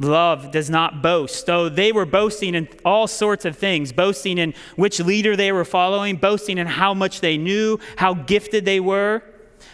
Love 0.00 0.52
does 0.52 0.70
not 0.70 1.02
boast. 1.02 1.46
Though 1.46 1.68
they 1.68 1.90
were 1.90 2.06
boasting 2.06 2.54
in 2.54 2.68
all 2.84 3.08
sorts 3.08 3.44
of 3.44 3.56
things, 3.58 3.92
boasting 3.92 4.38
in 4.38 4.54
which 4.76 5.00
leader 5.00 5.34
they 5.34 5.50
were 5.50 5.64
following, 5.64 6.16
boasting 6.16 6.58
in 6.58 6.66
how 6.66 6.94
much 6.94 7.20
they 7.20 7.36
knew, 7.36 7.80
how 7.96 8.14
gifted 8.14 8.64
they 8.64 8.78
were, 8.78 9.22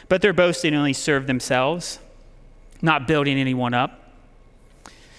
but 0.09 0.23
their 0.23 0.33
boasting 0.33 0.75
only 0.75 0.95
served 0.95 1.27
themselves, 1.27 1.99
not 2.81 3.07
building 3.07 3.39
anyone 3.39 3.75
up. 3.75 4.01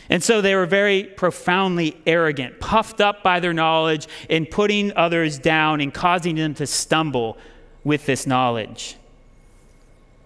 And 0.09 0.23
so 0.23 0.41
they 0.41 0.55
were 0.55 0.67
very 0.67 1.03
profoundly 1.03 1.97
arrogant, 2.05 2.59
puffed 2.59 3.01
up 3.01 3.23
by 3.23 3.39
their 3.39 3.53
knowledge, 3.53 4.07
and 4.29 4.49
putting 4.49 4.95
others 4.95 5.39
down 5.39 5.81
and 5.81 5.93
causing 5.93 6.35
them 6.35 6.53
to 6.55 6.67
stumble 6.67 7.37
with 7.83 8.05
this 8.05 8.27
knowledge. 8.27 8.97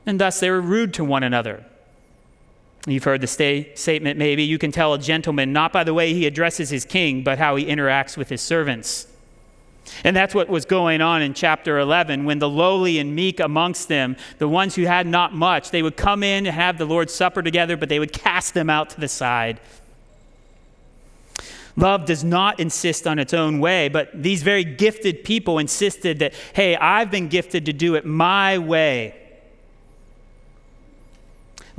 And 0.05 0.19
thus 0.19 0.39
they 0.39 0.49
were 0.49 0.61
rude 0.61 0.93
to 0.95 1.03
one 1.03 1.23
another. 1.23 1.65
You've 2.87 3.03
heard 3.03 3.21
the 3.21 3.27
sta- 3.27 3.75
statement 3.75 4.17
maybe 4.17 4.43
you 4.43 4.57
can 4.57 4.71
tell 4.71 4.93
a 4.93 4.99
gentleman 4.99 5.51
not 5.51 5.73
by 5.73 5.83
the 5.83 5.93
way 5.93 6.13
he 6.13 6.25
addresses 6.25 6.69
his 6.69 6.85
king, 6.85 7.23
but 7.23 7.37
how 7.37 7.55
he 7.55 7.65
interacts 7.65 8.17
with 8.17 8.29
his 8.29 8.41
servants. 8.41 9.07
And 10.03 10.15
that's 10.15 10.35
what 10.35 10.49
was 10.49 10.65
going 10.65 11.01
on 11.01 11.21
in 11.21 11.33
chapter 11.33 11.79
11 11.79 12.25
when 12.25 12.39
the 12.39 12.49
lowly 12.49 12.99
and 12.99 13.15
meek 13.15 13.39
amongst 13.39 13.87
them, 13.87 14.15
the 14.37 14.47
ones 14.47 14.75
who 14.75 14.83
had 14.83 15.07
not 15.07 15.33
much, 15.33 15.71
they 15.71 15.81
would 15.81 15.97
come 15.97 16.23
in 16.23 16.45
and 16.45 16.55
have 16.55 16.77
the 16.77 16.85
Lord's 16.85 17.13
Supper 17.13 17.41
together, 17.41 17.75
but 17.75 17.89
they 17.89 17.99
would 17.99 18.13
cast 18.13 18.53
them 18.53 18.69
out 18.69 18.91
to 18.91 18.99
the 18.99 19.07
side. 19.07 19.59
Love 21.75 22.05
does 22.05 22.23
not 22.23 22.59
insist 22.59 23.07
on 23.07 23.19
its 23.19 23.33
own 23.33 23.59
way, 23.59 23.87
but 23.89 24.09
these 24.13 24.43
very 24.43 24.63
gifted 24.63 25.23
people 25.23 25.59
insisted 25.59 26.19
that, 26.19 26.33
hey, 26.53 26.75
I've 26.75 27.09
been 27.09 27.29
gifted 27.29 27.65
to 27.67 27.73
do 27.73 27.95
it 27.95 28.05
my 28.05 28.57
way. 28.57 29.15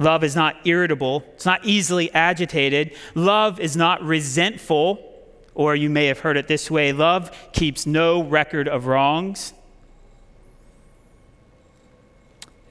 Love 0.01 0.25
is 0.25 0.35
not 0.35 0.57
irritable, 0.65 1.23
it's 1.35 1.47
not 1.47 1.65
easily 1.65 2.13
agitated. 2.13 2.97
Love 3.15 3.61
is 3.61 3.77
not 3.77 4.03
resentful 4.03 5.07
or 5.55 5.77
you 5.77 5.91
may 5.91 6.07
have 6.07 6.21
heard 6.21 6.37
it 6.37 6.49
this 6.49 6.71
way 6.71 6.93
love 6.93 7.31
keeps 7.53 7.87
no 7.87 8.23
record 8.23 8.67
of 8.67 8.87
wrongs. 8.87 9.53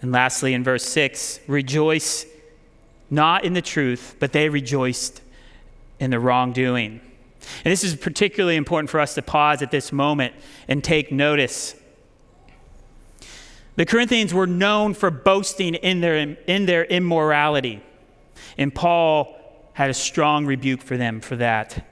And 0.02 0.12
lastly, 0.12 0.54
in 0.54 0.64
verse 0.64 0.86
6, 0.86 1.42
rejoice 1.48 2.26
not 3.10 3.44
in 3.44 3.54
the 3.54 3.62
truth, 3.62 4.16
but 4.20 4.32
they 4.32 4.50
rejoiced 4.50 5.22
in 6.00 6.10
the 6.10 6.20
wrongdoing. 6.20 7.02
And 7.64 7.72
this 7.72 7.84
is 7.84 7.96
particularly 7.96 8.56
important 8.56 8.90
for 8.90 9.00
us 9.00 9.14
to 9.16 9.22
pause 9.22 9.62
at 9.62 9.72
this 9.72 9.92
moment 9.92 10.34
and 10.68 10.84
take 10.84 11.12
notice. 11.12 11.76
The 13.80 13.86
Corinthians 13.86 14.34
were 14.34 14.46
known 14.46 14.94
for 14.94 15.10
boasting 15.10 15.74
in 15.74 16.02
their, 16.02 16.18
in 16.18 16.66
their 16.66 16.84
immorality, 16.84 17.82
and 18.58 18.76
Paul 18.76 19.40
had 19.72 19.90
a 19.90 19.94
strong 19.94 20.46
rebuke 20.46 20.82
for 20.82 20.98
them 20.98 21.22
for 21.22 21.38
that. 21.38 21.88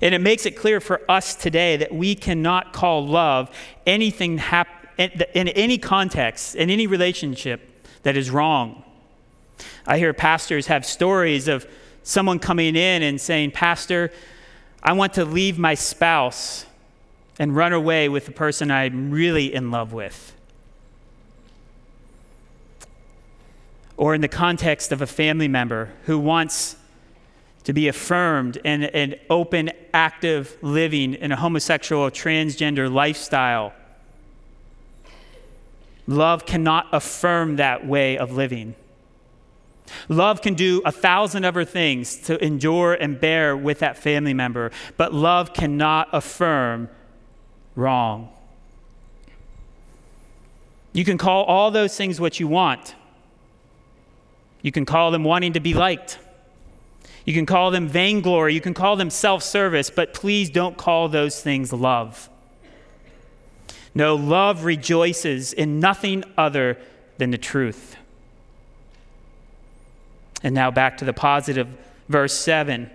And 0.00 0.14
it 0.14 0.22
makes 0.22 0.46
it 0.46 0.52
clear 0.52 0.80
for 0.80 1.02
us 1.10 1.34
today 1.34 1.76
that 1.76 1.94
we 1.94 2.14
cannot 2.14 2.72
call 2.72 3.06
love 3.06 3.50
anything 3.86 4.38
hap- 4.38 4.86
in 4.96 5.48
any 5.48 5.76
context, 5.76 6.54
in 6.54 6.70
any 6.70 6.86
relationship 6.86 7.60
that 8.04 8.16
is 8.16 8.30
wrong. 8.30 8.82
I 9.86 9.98
hear 9.98 10.14
pastors 10.14 10.68
have 10.68 10.86
stories 10.86 11.46
of 11.46 11.66
someone 12.02 12.38
coming 12.38 12.74
in 12.74 13.02
and 13.02 13.20
saying, 13.20 13.50
Pastor, 13.50 14.10
I 14.82 14.94
want 14.94 15.12
to 15.12 15.26
leave 15.26 15.58
my 15.58 15.74
spouse 15.74 16.64
and 17.38 17.54
run 17.54 17.74
away 17.74 18.08
with 18.08 18.24
the 18.24 18.32
person 18.32 18.70
I'm 18.70 19.10
really 19.10 19.52
in 19.52 19.70
love 19.70 19.92
with. 19.92 20.34
Or 24.02 24.16
in 24.16 24.20
the 24.20 24.26
context 24.26 24.90
of 24.90 25.00
a 25.00 25.06
family 25.06 25.46
member 25.46 25.88
who 26.06 26.18
wants 26.18 26.74
to 27.62 27.72
be 27.72 27.86
affirmed 27.86 28.56
in 28.64 28.82
an 28.82 29.14
open, 29.30 29.70
active 29.94 30.58
living 30.60 31.14
in 31.14 31.30
a 31.30 31.36
homosexual 31.36 32.02
or 32.02 32.10
transgender 32.10 32.92
lifestyle. 32.92 33.72
Love 36.08 36.44
cannot 36.46 36.88
affirm 36.90 37.54
that 37.58 37.86
way 37.86 38.18
of 38.18 38.32
living. 38.32 38.74
Love 40.08 40.42
can 40.42 40.54
do 40.54 40.82
a 40.84 40.90
thousand 40.90 41.44
other 41.44 41.64
things 41.64 42.16
to 42.22 42.44
endure 42.44 42.94
and 42.94 43.20
bear 43.20 43.56
with 43.56 43.78
that 43.78 43.96
family 43.96 44.34
member, 44.34 44.72
but 44.96 45.14
love 45.14 45.54
cannot 45.54 46.08
affirm 46.12 46.88
wrong. 47.76 48.30
You 50.92 51.04
can 51.04 51.18
call 51.18 51.44
all 51.44 51.70
those 51.70 51.96
things 51.96 52.20
what 52.20 52.40
you 52.40 52.48
want. 52.48 52.96
You 54.62 54.72
can 54.72 54.86
call 54.86 55.10
them 55.10 55.24
wanting 55.24 55.52
to 55.54 55.60
be 55.60 55.74
liked. 55.74 56.18
You 57.24 57.34
can 57.34 57.46
call 57.46 57.70
them 57.70 57.88
vainglory. 57.88 58.54
You 58.54 58.60
can 58.60 58.74
call 58.74 58.96
them 58.96 59.10
self 59.10 59.42
service, 59.42 59.90
but 59.90 60.14
please 60.14 60.50
don't 60.50 60.76
call 60.76 61.08
those 61.08 61.40
things 61.40 61.72
love. 61.72 62.28
No, 63.94 64.14
love 64.14 64.64
rejoices 64.64 65.52
in 65.52 65.78
nothing 65.78 66.24
other 66.38 66.78
than 67.18 67.30
the 67.30 67.38
truth. 67.38 67.96
And 70.42 70.54
now 70.54 70.70
back 70.70 70.98
to 70.98 71.04
the 71.04 71.12
positive, 71.12 71.68
verse 72.08 72.34
7. 72.34 72.90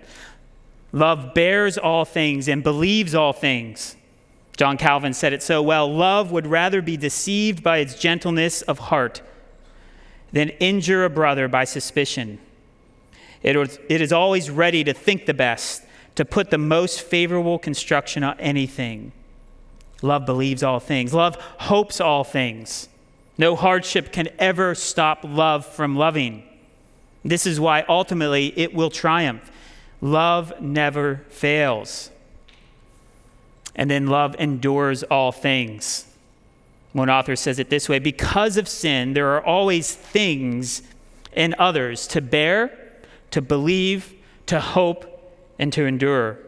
Love 0.92 1.34
bears 1.34 1.78
all 1.78 2.04
things 2.04 2.48
and 2.48 2.62
believes 2.62 3.14
all 3.14 3.32
things. 3.32 3.96
John 4.56 4.76
Calvin 4.76 5.14
said 5.14 5.32
it 5.32 5.42
so 5.42 5.62
well 5.62 5.92
love 5.92 6.32
would 6.32 6.46
rather 6.46 6.82
be 6.82 6.96
deceived 6.96 7.62
by 7.62 7.78
its 7.78 7.94
gentleness 7.94 8.62
of 8.62 8.78
heart 8.78 9.22
than 10.32 10.50
injure 10.60 11.04
a 11.04 11.10
brother 11.10 11.48
by 11.48 11.64
suspicion. 11.64 12.38
It, 13.42 13.56
was, 13.56 13.78
it 13.88 14.00
is 14.00 14.12
always 14.12 14.50
ready 14.50 14.84
to 14.84 14.92
think 14.92 15.26
the 15.26 15.34
best, 15.34 15.82
to 16.16 16.24
put 16.24 16.50
the 16.50 16.58
most 16.58 17.00
favorable 17.00 17.58
construction 17.58 18.24
on 18.24 18.38
anything. 18.40 19.12
Love 20.02 20.26
believes 20.26 20.62
all 20.62 20.80
things, 20.80 21.14
love 21.14 21.36
hopes 21.58 22.00
all 22.00 22.24
things. 22.24 22.88
No 23.36 23.54
hardship 23.54 24.12
can 24.12 24.28
ever 24.38 24.74
stop 24.74 25.20
love 25.22 25.64
from 25.64 25.96
loving. 25.96 26.42
This 27.24 27.46
is 27.46 27.60
why 27.60 27.84
ultimately 27.88 28.52
it 28.58 28.74
will 28.74 28.90
triumph. 28.90 29.50
Love 30.00 30.60
never 30.60 31.24
fails. 31.28 32.10
And 33.76 33.88
then 33.88 34.08
love 34.08 34.34
endures 34.40 35.04
all 35.04 35.30
things. 35.30 36.07
One 36.92 37.10
author 37.10 37.36
says 37.36 37.58
it 37.58 37.70
this 37.70 37.88
way 37.88 37.98
because 37.98 38.56
of 38.56 38.68
sin, 38.68 39.12
there 39.12 39.34
are 39.34 39.44
always 39.44 39.94
things 39.94 40.82
in 41.34 41.54
others 41.58 42.06
to 42.08 42.20
bear 42.20 42.88
to 43.30 43.42
believe, 43.42 44.14
to 44.46 44.60
hope, 44.60 45.04
and 45.58 45.72
to 45.72 45.84
endure. 45.84 46.38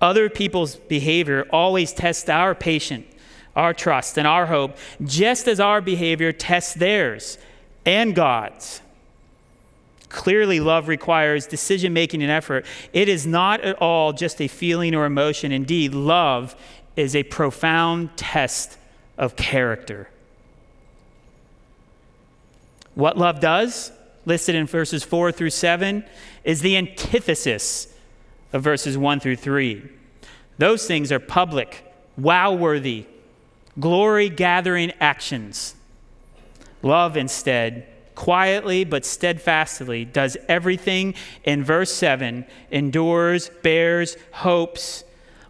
Other 0.00 0.28
people's 0.28 0.76
behavior 0.76 1.46
always 1.50 1.92
tests 1.92 2.28
our 2.28 2.54
patience, 2.54 3.06
our 3.54 3.72
trust, 3.72 4.18
and 4.18 4.26
our 4.26 4.46
hope, 4.46 4.76
just 5.02 5.48
as 5.48 5.60
our 5.60 5.80
behavior 5.80 6.32
tests 6.32 6.74
theirs 6.74 7.38
and 7.84 8.14
God's. 8.14 8.82
Clearly, 10.08 10.60
love 10.60 10.88
requires 10.88 11.46
decision 11.46 11.92
making 11.92 12.22
and 12.22 12.30
effort. 12.30 12.66
It 12.92 13.08
is 13.08 13.26
not 13.26 13.60
at 13.62 13.76
all 13.78 14.12
just 14.12 14.40
a 14.40 14.48
feeling 14.48 14.94
or 14.94 15.04
emotion. 15.04 15.52
Indeed, 15.52 15.94
love 15.94 16.54
is 16.94 17.16
a 17.16 17.22
profound 17.24 18.16
test 18.16 18.78
of 19.18 19.36
character. 19.36 20.08
What 22.94 23.18
love 23.18 23.40
does? 23.40 23.92
listed 24.26 24.56
in 24.56 24.66
verses 24.66 25.04
4 25.04 25.32
through 25.32 25.50
7 25.50 26.04
is 26.44 26.60
the 26.60 26.76
antithesis 26.76 27.88
of 28.52 28.62
verses 28.62 28.98
1 28.98 29.20
through 29.20 29.36
3. 29.36 29.88
Those 30.58 30.86
things 30.86 31.10
are 31.12 31.20
public, 31.20 31.84
wow 32.18 32.52
worthy, 32.52 33.06
glory 33.78 34.28
gathering 34.28 34.92
actions. 35.00 35.74
Love, 36.82 37.16
instead, 37.16 37.86
quietly 38.14 38.84
but 38.84 39.04
steadfastly 39.04 40.04
does 40.04 40.36
everything 40.48 41.14
in 41.44 41.62
verse 41.62 41.92
7, 41.92 42.44
endures, 42.70 43.50
bears, 43.62 44.16
hopes, 44.32 45.04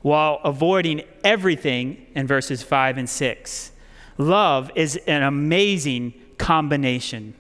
while 0.07 0.39
avoiding 0.45 1.03
everything 1.25 2.07
in 2.15 2.29
verses 2.29 2.63
5 2.63 2.97
and 2.97 3.11
6. 3.11 3.73
Love 4.19 4.71
is 4.77 4.95
an 5.09 5.25
amazing 5.25 6.15
combination. 6.39 7.35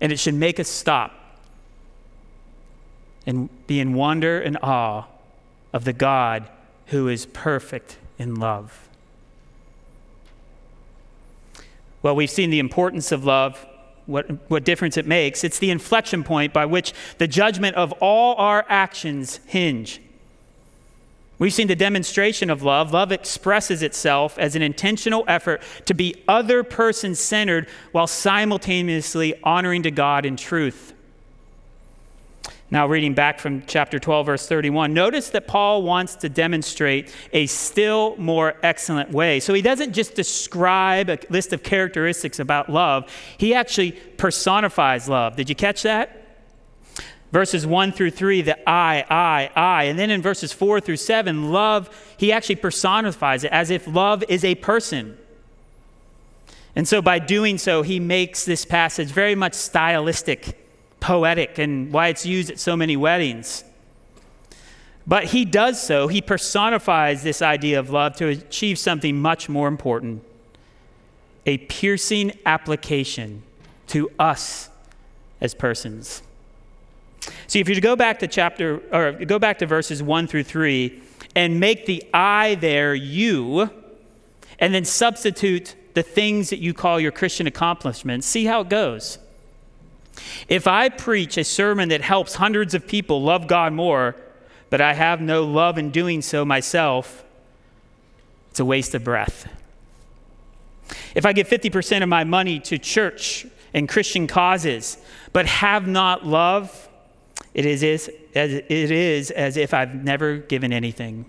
And 0.00 0.10
it 0.10 0.18
should 0.18 0.34
make 0.34 0.58
us 0.58 0.66
stop 0.66 1.12
and 3.24 3.48
be 3.68 3.78
in 3.78 3.94
wonder 3.94 4.40
and 4.40 4.58
awe 4.60 5.04
of 5.72 5.84
the 5.84 5.92
God 5.92 6.48
who 6.86 7.06
is 7.06 7.24
perfect 7.26 7.98
in 8.18 8.34
love. 8.34 8.88
Well, 12.02 12.16
we've 12.16 12.28
seen 12.28 12.50
the 12.50 12.58
importance 12.58 13.12
of 13.12 13.24
love, 13.24 13.64
what, 14.06 14.26
what 14.48 14.64
difference 14.64 14.96
it 14.96 15.06
makes. 15.06 15.44
It's 15.44 15.58
the 15.58 15.70
inflection 15.70 16.24
point 16.24 16.52
by 16.52 16.64
which 16.64 16.92
the 17.18 17.28
judgment 17.28 17.76
of 17.76 17.92
all 18.00 18.36
our 18.36 18.64
actions 18.68 19.40
hinge. 19.46 20.00
We've 21.38 21.52
seen 21.52 21.68
the 21.68 21.76
demonstration 21.76 22.48
of 22.48 22.62
love. 22.62 22.92
Love 22.92 23.12
expresses 23.12 23.82
itself 23.82 24.38
as 24.38 24.56
an 24.56 24.62
intentional 24.62 25.24
effort 25.28 25.60
to 25.84 25.92
be 25.92 26.22
other 26.26 26.62
person 26.62 27.14
centered 27.14 27.68
while 27.92 28.06
simultaneously 28.06 29.34
honoring 29.42 29.82
to 29.82 29.90
God 29.90 30.24
in 30.24 30.36
truth. 30.36 30.94
Now, 32.68 32.88
reading 32.88 33.14
back 33.14 33.38
from 33.38 33.62
chapter 33.66 34.00
12, 34.00 34.26
verse 34.26 34.48
31, 34.48 34.92
notice 34.92 35.30
that 35.30 35.46
Paul 35.46 35.84
wants 35.84 36.16
to 36.16 36.28
demonstrate 36.28 37.14
a 37.32 37.46
still 37.46 38.16
more 38.16 38.56
excellent 38.62 39.12
way. 39.12 39.38
So 39.38 39.54
he 39.54 39.62
doesn't 39.62 39.92
just 39.92 40.16
describe 40.16 41.08
a 41.08 41.18
list 41.30 41.52
of 41.52 41.62
characteristics 41.62 42.40
about 42.40 42.68
love, 42.68 43.08
he 43.38 43.54
actually 43.54 43.92
personifies 43.92 45.08
love. 45.08 45.36
Did 45.36 45.48
you 45.48 45.54
catch 45.54 45.82
that? 45.82 46.24
Verses 47.30 47.66
1 47.66 47.92
through 47.92 48.10
3, 48.10 48.42
the 48.42 48.68
I, 48.68 49.04
I, 49.08 49.50
I. 49.54 49.84
And 49.84 49.98
then 49.98 50.10
in 50.10 50.20
verses 50.20 50.52
4 50.52 50.80
through 50.80 50.96
7, 50.96 51.52
love, 51.52 51.88
he 52.16 52.32
actually 52.32 52.56
personifies 52.56 53.44
it 53.44 53.52
as 53.52 53.70
if 53.70 53.86
love 53.86 54.24
is 54.28 54.44
a 54.44 54.56
person. 54.56 55.16
And 56.74 56.88
so 56.88 57.00
by 57.00 57.20
doing 57.20 57.58
so, 57.58 57.82
he 57.82 58.00
makes 58.00 58.44
this 58.44 58.64
passage 58.64 59.08
very 59.08 59.34
much 59.34 59.54
stylistic 59.54 60.65
poetic 61.00 61.58
and 61.58 61.92
why 61.92 62.08
it's 62.08 62.26
used 62.26 62.50
at 62.50 62.58
so 62.58 62.76
many 62.76 62.96
weddings. 62.96 63.64
But 65.06 65.24
he 65.24 65.44
does 65.44 65.80
so, 65.80 66.08
he 66.08 66.20
personifies 66.20 67.22
this 67.22 67.40
idea 67.40 67.78
of 67.78 67.90
love 67.90 68.16
to 68.16 68.28
achieve 68.28 68.78
something 68.78 69.20
much 69.20 69.48
more 69.48 69.68
important 69.68 70.22
a 71.46 71.58
piercing 71.58 72.32
application 72.44 73.42
to 73.86 74.10
us 74.18 74.68
as 75.40 75.54
persons. 75.54 76.22
See, 77.46 77.60
if 77.60 77.68
you 77.68 77.80
go 77.80 77.94
back 77.94 78.18
to 78.18 78.26
chapter, 78.26 78.82
or 78.92 79.12
go 79.12 79.38
back 79.38 79.58
to 79.60 79.66
verses 79.66 80.02
1 80.02 80.26
through 80.26 80.42
3 80.42 81.00
and 81.36 81.60
make 81.60 81.86
the 81.86 82.04
I 82.12 82.56
there 82.56 82.94
you, 82.94 83.70
and 84.58 84.74
then 84.74 84.84
substitute 84.84 85.76
the 85.94 86.02
things 86.02 86.50
that 86.50 86.58
you 86.58 86.74
call 86.74 86.98
your 86.98 87.12
Christian 87.12 87.46
accomplishments, 87.46 88.26
see 88.26 88.44
how 88.44 88.62
it 88.62 88.68
goes. 88.68 89.18
If 90.48 90.66
I 90.66 90.88
preach 90.88 91.36
a 91.36 91.44
sermon 91.44 91.88
that 91.90 92.00
helps 92.00 92.34
hundreds 92.34 92.74
of 92.74 92.86
people 92.86 93.22
love 93.22 93.46
God 93.46 93.72
more, 93.72 94.16
but 94.70 94.80
I 94.80 94.94
have 94.94 95.20
no 95.20 95.44
love 95.44 95.78
in 95.78 95.90
doing 95.90 96.22
so 96.22 96.44
myself, 96.44 97.24
it's 98.50 98.60
a 98.60 98.64
waste 98.64 98.94
of 98.94 99.04
breath. 99.04 99.48
If 101.14 101.26
I 101.26 101.32
give 101.32 101.48
50% 101.48 102.02
of 102.02 102.08
my 102.08 102.24
money 102.24 102.60
to 102.60 102.78
church 102.78 103.46
and 103.74 103.88
Christian 103.88 104.26
causes, 104.26 104.98
but 105.32 105.46
have 105.46 105.86
not 105.86 106.26
love, 106.26 106.88
it 107.54 107.66
is, 107.66 107.82
as, 107.82 108.08
it 108.34 108.90
is 108.90 109.30
as 109.30 109.56
if 109.56 109.74
I've 109.74 109.94
never 109.94 110.38
given 110.38 110.72
anything. 110.72 111.26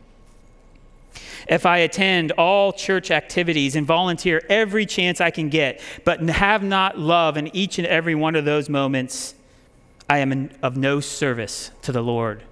If 1.47 1.65
I 1.65 1.79
attend 1.79 2.31
all 2.33 2.73
church 2.73 3.09
activities 3.09 3.75
and 3.75 3.87
volunteer 3.87 4.43
every 4.49 4.85
chance 4.85 5.21
I 5.21 5.31
can 5.31 5.49
get, 5.49 5.79
but 6.03 6.19
have 6.21 6.61
not 6.61 6.99
love 6.99 7.37
in 7.37 7.55
each 7.55 7.77
and 7.77 7.87
every 7.87 8.15
one 8.15 8.35
of 8.35 8.43
those 8.43 8.67
moments, 8.69 9.33
I 10.09 10.19
am 10.19 10.49
of 10.61 10.75
no 10.75 10.99
service 10.99 11.71
to 11.83 11.91
the 11.91 12.01
Lord. 12.01 12.43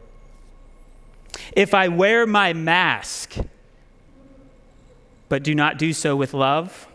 If 1.56 1.74
I 1.74 1.90
wear 1.90 2.26
my 2.26 2.54
mask, 2.54 3.36
but 5.28 5.44
do 5.44 5.54
not 5.54 5.78
do 5.78 5.92
so 5.92 6.16
with 6.16 6.34
love, 6.34 6.88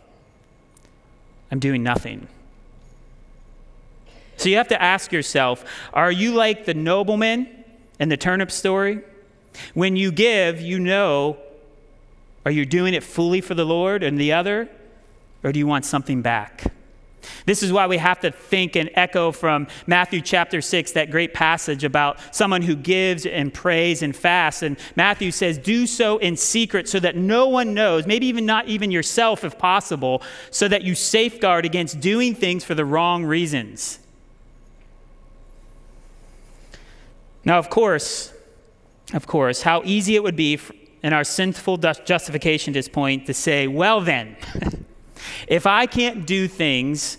I'm 1.50 1.58
doing 1.58 1.82
nothing. 1.82 2.28
So 4.38 4.48
you 4.48 4.56
have 4.56 4.68
to 4.68 4.80
ask 4.80 5.12
yourself 5.12 5.64
are 5.92 6.10
you 6.10 6.32
like 6.32 6.64
the 6.64 6.72
nobleman 6.72 7.46
in 7.98 8.08
the 8.08 8.16
turnip 8.16 8.50
story? 8.50 9.02
When 9.74 9.96
you 9.96 10.12
give, 10.12 10.62
you 10.62 10.78
know 10.78 11.38
are 12.44 12.50
you 12.50 12.64
doing 12.64 12.94
it 12.94 13.02
fully 13.02 13.40
for 13.40 13.54
the 13.54 13.66
Lord 13.66 14.02
and 14.02 14.18
the 14.18 14.32
other, 14.32 14.68
or 15.42 15.52
do 15.52 15.58
you 15.58 15.66
want 15.66 15.84
something 15.84 16.22
back? 16.22 16.72
This 17.44 17.62
is 17.62 17.72
why 17.72 17.86
we 17.86 17.98
have 17.98 18.20
to 18.20 18.30
think 18.30 18.76
and 18.76 18.90
echo 18.94 19.32
from 19.32 19.66
Matthew 19.86 20.20
chapter 20.20 20.60
6, 20.60 20.92
that 20.92 21.10
great 21.10 21.34
passage 21.34 21.84
about 21.84 22.18
someone 22.34 22.62
who 22.62 22.76
gives 22.76 23.26
and 23.26 23.52
prays 23.52 24.02
and 24.02 24.14
fasts. 24.14 24.62
And 24.62 24.78
Matthew 24.96 25.30
says, 25.30 25.58
Do 25.58 25.86
so 25.86 26.18
in 26.18 26.36
secret 26.36 26.88
so 26.88 27.00
that 27.00 27.16
no 27.16 27.48
one 27.48 27.74
knows, 27.74 28.06
maybe 28.06 28.26
even 28.26 28.46
not 28.46 28.68
even 28.68 28.90
yourself 28.90 29.44
if 29.44 29.58
possible, 29.58 30.22
so 30.50 30.68
that 30.68 30.82
you 30.82 30.94
safeguard 30.94 31.64
against 31.64 32.00
doing 32.00 32.34
things 32.34 32.64
for 32.64 32.74
the 32.74 32.84
wrong 32.84 33.24
reasons. 33.24 33.98
Now, 37.44 37.58
of 37.58 37.70
course, 37.70 38.32
of 39.12 39.26
course, 39.26 39.62
how 39.62 39.82
easy 39.84 40.14
it 40.14 40.22
would 40.22 40.36
be 40.36 40.58
in 41.02 41.12
our 41.12 41.24
sinful 41.24 41.78
justification 41.78 42.72
to 42.72 42.78
this 42.78 42.88
point 42.88 43.26
to 43.26 43.34
say, 43.34 43.66
well, 43.66 44.00
then, 44.00 44.36
if 45.48 45.66
I 45.66 45.86
can't 45.86 46.26
do 46.26 46.46
things 46.46 47.18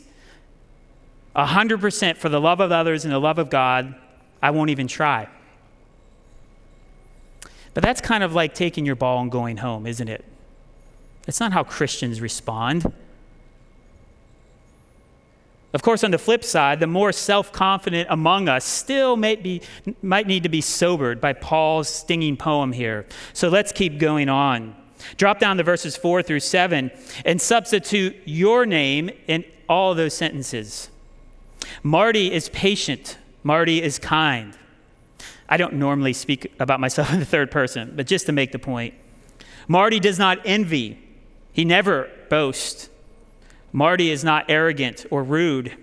100% 1.36 2.18
for 2.18 2.30
the 2.30 2.40
love 2.40 2.60
of 2.60 2.72
others 2.72 3.06
and 3.06 3.14
the 3.14 3.20
love 3.20 3.40
of 3.40 3.50
God, 3.50 3.96
I 4.42 4.52
won't 4.52 4.70
even 4.70 4.88
try. 4.88 5.28
But 7.74 7.84
that's 7.84 8.02
kind 8.02 8.24
of 8.24 8.34
like 8.34 8.54
taking 8.54 8.86
your 8.86 8.96
ball 8.96 9.22
and 9.22 9.32
going 9.32 9.58
home, 9.58 9.88
isn't 9.88 10.10
it? 10.10 10.26
That's 11.26 11.40
not 11.40 11.54
how 11.54 11.64
Christians 11.64 12.20
respond. 12.20 12.92
Of 15.74 15.84
course, 15.84 16.04
on 16.04 16.12
the 16.12 16.18
flip 16.18 16.44
side, 16.44 16.80
the 16.80 16.88
more 16.88 17.12
self 17.12 17.52
confident 17.52 18.08
among 18.10 18.50
us 18.50 18.66
still 18.66 19.16
be, 19.16 19.62
might 20.02 20.28
need 20.28 20.44
to 20.44 20.50
be 20.50 20.62
sobered 20.62 21.22
by 21.22 21.34
Paul's 21.34 21.88
stinging 21.88 22.36
poem 22.36 22.74
here. 22.74 23.06
So 23.34 23.48
let's 23.50 23.72
keep 23.72 23.98
going 23.98 24.28
on. 24.28 24.76
Drop 25.18 25.40
down 25.40 25.58
to 25.58 25.64
verses 25.64 25.98
4 25.98 26.22
through 26.24 26.42
7 26.42 26.92
and 27.26 27.42
substitute 27.42 28.16
your 28.26 28.66
name 28.66 29.10
in 29.28 29.46
all 29.68 29.96
those 29.96 30.14
sentences. 30.14 30.90
Marty 31.84 32.32
is 32.32 32.50
patient, 32.50 33.18
Marty 33.44 33.82
is 33.82 33.98
kind. 33.98 34.58
I 35.48 35.58
don't 35.58 35.74
normally 35.74 36.14
speak 36.14 36.54
about 36.60 36.80
myself 36.80 37.12
in 37.14 37.20
the 37.20 37.26
third 37.26 37.52
person, 37.52 37.94
but 37.96 38.08
just 38.08 38.26
to 38.28 38.32
make 38.32 38.52
the 38.52 38.60
point. 38.60 38.94
Marty 39.68 40.00
does 40.00 40.20
not 40.20 40.40
envy, 40.46 41.00
he 41.54 41.66
never 41.66 42.10
boasts. 42.30 42.90
Marty 43.72 44.12
is 44.12 44.24
not 44.24 44.46
arrogant 44.50 45.06
or 45.10 45.24
rude. 45.24 45.78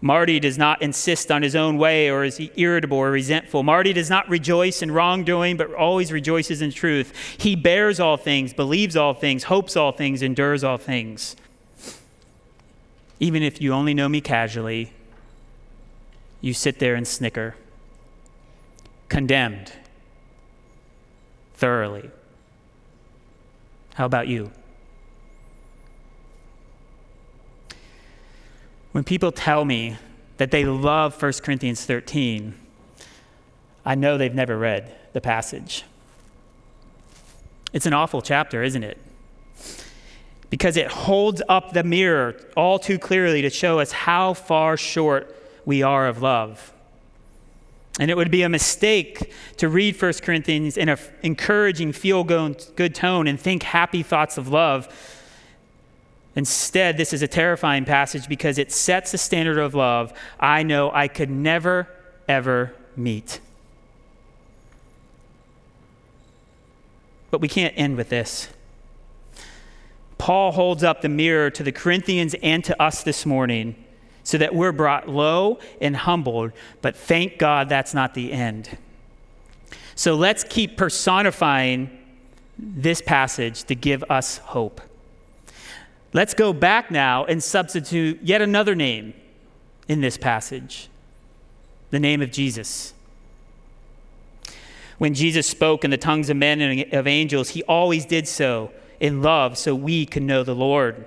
Marty 0.00 0.38
does 0.38 0.58
not 0.58 0.82
insist 0.82 1.30
on 1.30 1.42
his 1.42 1.56
own 1.56 1.78
way 1.78 2.10
or 2.10 2.24
is 2.24 2.38
irritable 2.56 2.98
or 2.98 3.10
resentful. 3.10 3.62
Marty 3.62 3.92
does 3.92 4.10
not 4.10 4.28
rejoice 4.28 4.82
in 4.82 4.90
wrongdoing, 4.90 5.56
but 5.56 5.72
always 5.72 6.12
rejoices 6.12 6.60
in 6.60 6.70
truth. 6.70 7.36
He 7.38 7.56
bears 7.56 7.98
all 7.98 8.18
things, 8.18 8.52
believes 8.52 8.96
all 8.96 9.14
things, 9.14 9.44
hopes 9.44 9.76
all 9.76 9.92
things, 9.92 10.20
endures 10.20 10.62
all 10.62 10.76
things. 10.76 11.36
Even 13.18 13.42
if 13.42 13.62
you 13.62 13.72
only 13.72 13.94
know 13.94 14.08
me 14.08 14.20
casually, 14.20 14.92
you 16.42 16.52
sit 16.52 16.80
there 16.80 16.94
and 16.94 17.08
snicker. 17.08 17.56
Condemned. 19.08 19.72
Thoroughly. 21.54 22.10
How 23.94 24.04
about 24.04 24.28
you? 24.28 24.50
When 28.94 29.02
people 29.02 29.32
tell 29.32 29.64
me 29.64 29.96
that 30.36 30.52
they 30.52 30.64
love 30.64 31.20
1 31.20 31.32
Corinthians 31.42 31.84
13, 31.84 32.54
I 33.84 33.96
know 33.96 34.16
they've 34.16 34.32
never 34.32 34.56
read 34.56 34.94
the 35.12 35.20
passage. 35.20 35.82
It's 37.72 37.86
an 37.86 37.92
awful 37.92 38.22
chapter, 38.22 38.62
isn't 38.62 38.84
it? 38.84 38.96
Because 40.48 40.76
it 40.76 40.86
holds 40.86 41.42
up 41.48 41.72
the 41.72 41.82
mirror 41.82 42.36
all 42.56 42.78
too 42.78 42.96
clearly 43.00 43.42
to 43.42 43.50
show 43.50 43.80
us 43.80 43.90
how 43.90 44.32
far 44.32 44.76
short 44.76 45.34
we 45.64 45.82
are 45.82 46.06
of 46.06 46.22
love. 46.22 46.72
And 47.98 48.12
it 48.12 48.16
would 48.16 48.30
be 48.30 48.42
a 48.42 48.48
mistake 48.48 49.32
to 49.56 49.68
read 49.68 50.00
1 50.00 50.12
Corinthians 50.22 50.76
in 50.76 50.88
an 50.88 50.98
encouraging, 51.24 51.90
feel 51.90 52.22
good 52.22 52.94
tone 52.94 53.26
and 53.26 53.40
think 53.40 53.64
happy 53.64 54.04
thoughts 54.04 54.38
of 54.38 54.46
love 54.46 54.86
Instead, 56.36 56.96
this 56.96 57.12
is 57.12 57.22
a 57.22 57.28
terrifying 57.28 57.84
passage 57.84 58.28
because 58.28 58.58
it 58.58 58.72
sets 58.72 59.14
a 59.14 59.18
standard 59.18 59.58
of 59.58 59.74
love 59.74 60.12
I 60.40 60.62
know 60.62 60.90
I 60.92 61.08
could 61.08 61.30
never, 61.30 61.88
ever 62.28 62.74
meet. 62.96 63.40
But 67.30 67.40
we 67.40 67.48
can't 67.48 67.74
end 67.76 67.96
with 67.96 68.08
this. 68.08 68.48
Paul 70.18 70.52
holds 70.52 70.82
up 70.82 71.02
the 71.02 71.08
mirror 71.08 71.50
to 71.50 71.62
the 71.62 71.72
Corinthians 71.72 72.34
and 72.42 72.64
to 72.64 72.80
us 72.82 73.02
this 73.02 73.26
morning 73.26 73.76
so 74.22 74.38
that 74.38 74.54
we're 74.54 74.72
brought 74.72 75.08
low 75.08 75.58
and 75.80 75.94
humbled, 75.94 76.52
but 76.80 76.96
thank 76.96 77.38
God 77.38 77.68
that's 77.68 77.92
not 77.92 78.14
the 78.14 78.32
end. 78.32 78.78
So 79.94 80.14
let's 80.14 80.42
keep 80.44 80.76
personifying 80.76 81.90
this 82.58 83.02
passage 83.02 83.64
to 83.64 83.74
give 83.74 84.02
us 84.04 84.38
hope. 84.38 84.80
Let's 86.14 86.32
go 86.32 86.52
back 86.52 86.92
now 86.92 87.24
and 87.24 87.42
substitute 87.42 88.22
yet 88.22 88.40
another 88.40 88.74
name 88.76 89.14
in 89.88 90.00
this 90.00 90.16
passage 90.16 90.88
the 91.90 92.00
name 92.00 92.22
of 92.22 92.32
Jesus. 92.32 92.92
When 94.98 95.14
Jesus 95.14 95.46
spoke 95.46 95.84
in 95.84 95.92
the 95.92 95.96
tongues 95.96 96.28
of 96.28 96.36
men 96.36 96.60
and 96.60 96.92
of 96.92 97.06
angels, 97.06 97.50
he 97.50 97.62
always 97.64 98.04
did 98.04 98.26
so 98.26 98.72
in 98.98 99.22
love 99.22 99.56
so 99.56 99.76
we 99.76 100.04
can 100.04 100.26
know 100.26 100.42
the 100.42 100.56
Lord. 100.56 101.04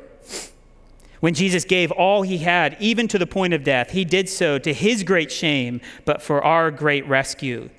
When 1.20 1.34
Jesus 1.34 1.66
gave 1.66 1.92
all 1.92 2.22
he 2.22 2.38
had, 2.38 2.78
even 2.80 3.10
to 3.10 3.18
the 3.18 3.28
point 3.28 3.54
of 3.54 3.66
death, 3.66 3.92
he 3.92 4.06
did 4.06 4.30
so 4.30 4.60
to 4.60 4.74
his 4.74 5.04
great 5.04 5.32
shame, 5.32 5.82
but 6.06 6.22
for 6.22 6.42
our 6.44 6.72
great 6.72 7.06
rescue. 7.06 7.70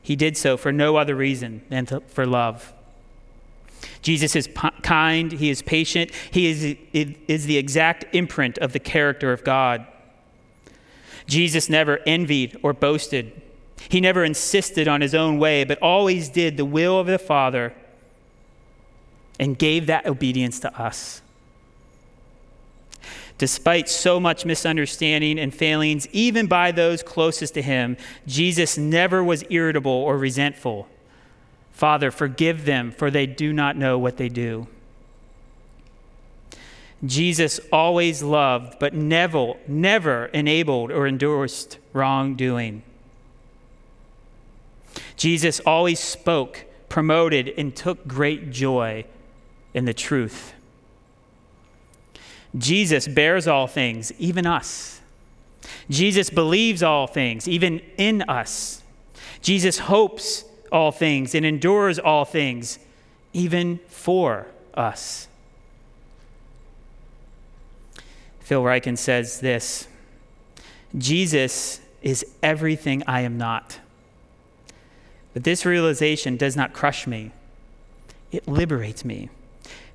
He 0.00 0.16
did 0.16 0.36
so 0.36 0.56
for 0.56 0.72
no 0.72 0.96
other 0.96 1.14
reason 1.14 1.62
than 1.68 1.84
to, 1.86 2.00
for 2.06 2.24
love. 2.24 2.72
Jesus 4.02 4.36
is 4.36 4.48
p- 4.48 4.70
kind, 4.82 5.32
he 5.32 5.50
is 5.50 5.62
patient, 5.62 6.12
he 6.30 6.46
is, 6.46 6.76
is 6.92 7.46
the 7.46 7.56
exact 7.56 8.04
imprint 8.14 8.58
of 8.58 8.72
the 8.72 8.78
character 8.78 9.32
of 9.32 9.44
God. 9.44 9.86
Jesus 11.26 11.68
never 11.68 12.00
envied 12.06 12.58
or 12.62 12.72
boasted. 12.72 13.42
He 13.88 14.00
never 14.00 14.24
insisted 14.24 14.88
on 14.88 15.00
his 15.00 15.14
own 15.14 15.38
way, 15.38 15.64
but 15.64 15.78
always 15.80 16.28
did 16.28 16.56
the 16.56 16.64
will 16.64 16.98
of 16.98 17.06
the 17.06 17.18
Father 17.18 17.74
and 19.38 19.58
gave 19.58 19.86
that 19.86 20.06
obedience 20.06 20.60
to 20.60 20.80
us. 20.80 21.22
Despite 23.38 23.88
so 23.88 24.18
much 24.18 24.46
misunderstanding 24.46 25.38
and 25.38 25.54
failings, 25.54 26.08
even 26.08 26.46
by 26.46 26.72
those 26.72 27.02
closest 27.02 27.54
to 27.54 27.62
him, 27.62 27.96
Jesus 28.26 28.78
never 28.78 29.22
was 29.22 29.44
irritable 29.50 29.92
or 29.92 30.16
resentful. 30.16 30.88
Father, 31.76 32.10
forgive 32.10 32.64
them, 32.64 32.90
for 32.90 33.10
they 33.10 33.26
do 33.26 33.52
not 33.52 33.76
know 33.76 33.98
what 33.98 34.16
they 34.16 34.30
do. 34.30 34.66
Jesus 37.04 37.60
always 37.70 38.22
loved, 38.22 38.78
but 38.80 38.94
never, 38.94 39.52
never 39.68 40.24
enabled 40.28 40.90
or 40.90 41.06
endorsed 41.06 41.76
wrongdoing. 41.92 42.82
Jesus 45.18 45.60
always 45.66 46.00
spoke, 46.00 46.64
promoted, 46.88 47.52
and 47.58 47.76
took 47.76 48.08
great 48.08 48.50
joy 48.50 49.04
in 49.74 49.84
the 49.84 49.92
truth. 49.92 50.54
Jesus 52.56 53.06
bears 53.06 53.46
all 53.46 53.66
things, 53.66 54.12
even 54.18 54.46
us. 54.46 55.02
Jesus 55.90 56.30
believes 56.30 56.82
all 56.82 57.06
things, 57.06 57.46
even 57.46 57.82
in 57.98 58.22
us. 58.22 58.82
Jesus 59.42 59.76
hopes 59.76 60.46
all 60.76 60.92
things 60.92 61.34
and 61.34 61.46
endures 61.46 61.98
all 61.98 62.26
things, 62.26 62.78
even 63.32 63.80
for 63.88 64.46
us. 64.74 65.26
Phil 68.40 68.62
Ryken 68.62 68.98
says 68.98 69.40
this 69.40 69.88
Jesus 70.96 71.80
is 72.02 72.26
everything 72.42 73.02
I 73.06 73.22
am 73.22 73.38
not. 73.38 73.80
But 75.32 75.44
this 75.44 75.64
realization 75.66 76.36
does 76.36 76.56
not 76.56 76.72
crush 76.72 77.06
me, 77.06 77.32
it 78.30 78.46
liberates 78.46 79.04
me. 79.04 79.30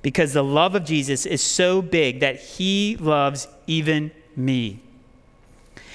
Because 0.02 0.32
the 0.32 0.42
love 0.42 0.74
of 0.74 0.84
Jesus 0.84 1.24
is 1.24 1.40
so 1.40 1.80
big 1.80 2.18
that 2.20 2.40
he 2.40 2.96
loves 2.96 3.46
even 3.68 4.10
me. 4.34 4.80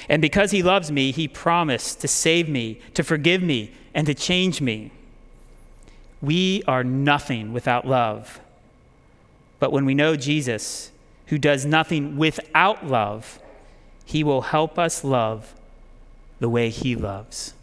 And 0.07 0.21
because 0.21 0.51
he 0.51 0.63
loves 0.63 0.89
me, 0.89 1.11
he 1.11 1.27
promised 1.27 1.99
to 1.99 2.07
save 2.07 2.47
me, 2.47 2.79
to 2.93 3.03
forgive 3.03 3.43
me, 3.43 3.73
and 3.97 4.05
to 4.05 4.13
change 4.13 4.61
me. 4.61 4.91
We 6.21 6.61
are 6.67 6.83
nothing 6.83 7.51
without 7.51 7.87
love. 7.87 8.39
But 9.59 9.71
when 9.71 9.85
we 9.85 9.95
know 9.95 10.15
Jesus, 10.15 10.91
who 11.25 11.39
does 11.39 11.65
nothing 11.65 12.15
without 12.15 12.85
love, 12.85 13.39
he 14.05 14.23
will 14.23 14.41
help 14.41 14.77
us 14.77 15.03
love 15.03 15.55
the 16.39 16.47
way 16.47 16.69
he 16.69 16.95
loves. 16.95 17.55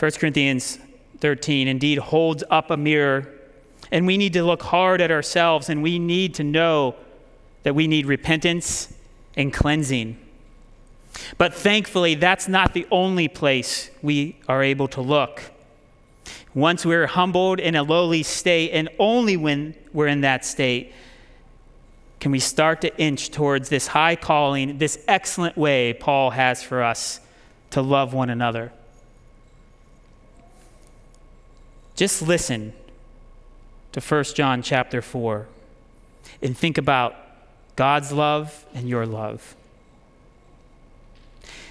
1 0.00 0.10
Corinthians 0.12 0.78
13 1.20 1.68
indeed 1.68 1.98
holds 1.98 2.42
up 2.50 2.72
a 2.72 2.76
mirror, 2.76 3.28
and 3.92 4.04
we 4.04 4.18
need 4.18 4.32
to 4.32 4.42
look 4.42 4.62
hard 4.62 5.00
at 5.00 5.12
ourselves, 5.12 5.68
and 5.68 5.80
we 5.80 6.00
need 6.00 6.34
to 6.34 6.42
know 6.42 6.96
that 7.62 7.76
we 7.76 7.86
need 7.86 8.06
repentance 8.06 8.92
and 9.36 9.52
cleansing. 9.52 10.18
But 11.38 11.54
thankfully, 11.54 12.14
that's 12.14 12.48
not 12.48 12.74
the 12.74 12.86
only 12.90 13.28
place 13.28 13.90
we 14.02 14.36
are 14.48 14.62
able 14.62 14.88
to 14.88 15.00
look. 15.00 15.42
Once 16.54 16.84
we're 16.84 17.06
humbled 17.06 17.60
in 17.60 17.76
a 17.76 17.82
lowly 17.82 18.22
state, 18.22 18.70
and 18.72 18.88
only 18.98 19.36
when 19.36 19.74
we're 19.92 20.08
in 20.08 20.22
that 20.22 20.44
state, 20.44 20.92
can 22.18 22.32
we 22.32 22.38
start 22.38 22.80
to 22.82 22.96
inch 22.98 23.30
towards 23.30 23.68
this 23.68 23.88
high 23.88 24.16
calling, 24.16 24.78
this 24.78 25.02
excellent 25.08 25.56
way 25.56 25.92
Paul 25.92 26.30
has 26.30 26.62
for 26.62 26.82
us 26.82 27.20
to 27.70 27.80
love 27.80 28.12
one 28.12 28.30
another. 28.30 28.72
Just 31.96 32.22
listen 32.22 32.72
to 33.92 34.00
1 34.00 34.24
John 34.34 34.62
chapter 34.62 35.02
4 35.02 35.46
and 36.42 36.56
think 36.56 36.78
about 36.78 37.14
God's 37.76 38.12
love 38.12 38.66
and 38.74 38.88
your 38.88 39.06
love. 39.06 39.54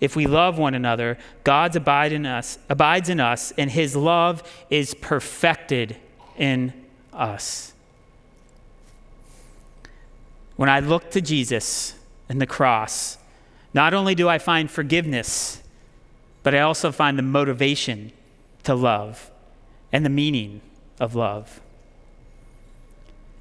If 0.00 0.16
we 0.16 0.26
love 0.26 0.58
one 0.58 0.74
another, 0.74 1.18
God 1.44 1.76
abide 1.76 2.12
in 2.12 2.24
us, 2.24 2.58
abides 2.68 3.08
in 3.08 3.20
us, 3.20 3.52
and 3.58 3.70
his 3.70 3.94
love 3.94 4.42
is 4.70 4.94
perfected 4.94 5.96
in 6.36 6.72
us. 7.12 7.72
When 10.56 10.68
I 10.68 10.80
look 10.80 11.10
to 11.12 11.20
Jesus 11.20 11.94
and 12.28 12.40
the 12.40 12.46
cross, 12.46 13.18
not 13.74 13.94
only 13.94 14.14
do 14.14 14.28
I 14.28 14.38
find 14.38 14.70
forgiveness, 14.70 15.62
but 16.42 16.54
I 16.54 16.60
also 16.60 16.90
find 16.92 17.18
the 17.18 17.22
motivation 17.22 18.12
to 18.64 18.74
love 18.74 19.30
and 19.92 20.04
the 20.04 20.10
meaning 20.10 20.60
of 20.98 21.14
love. 21.14 21.60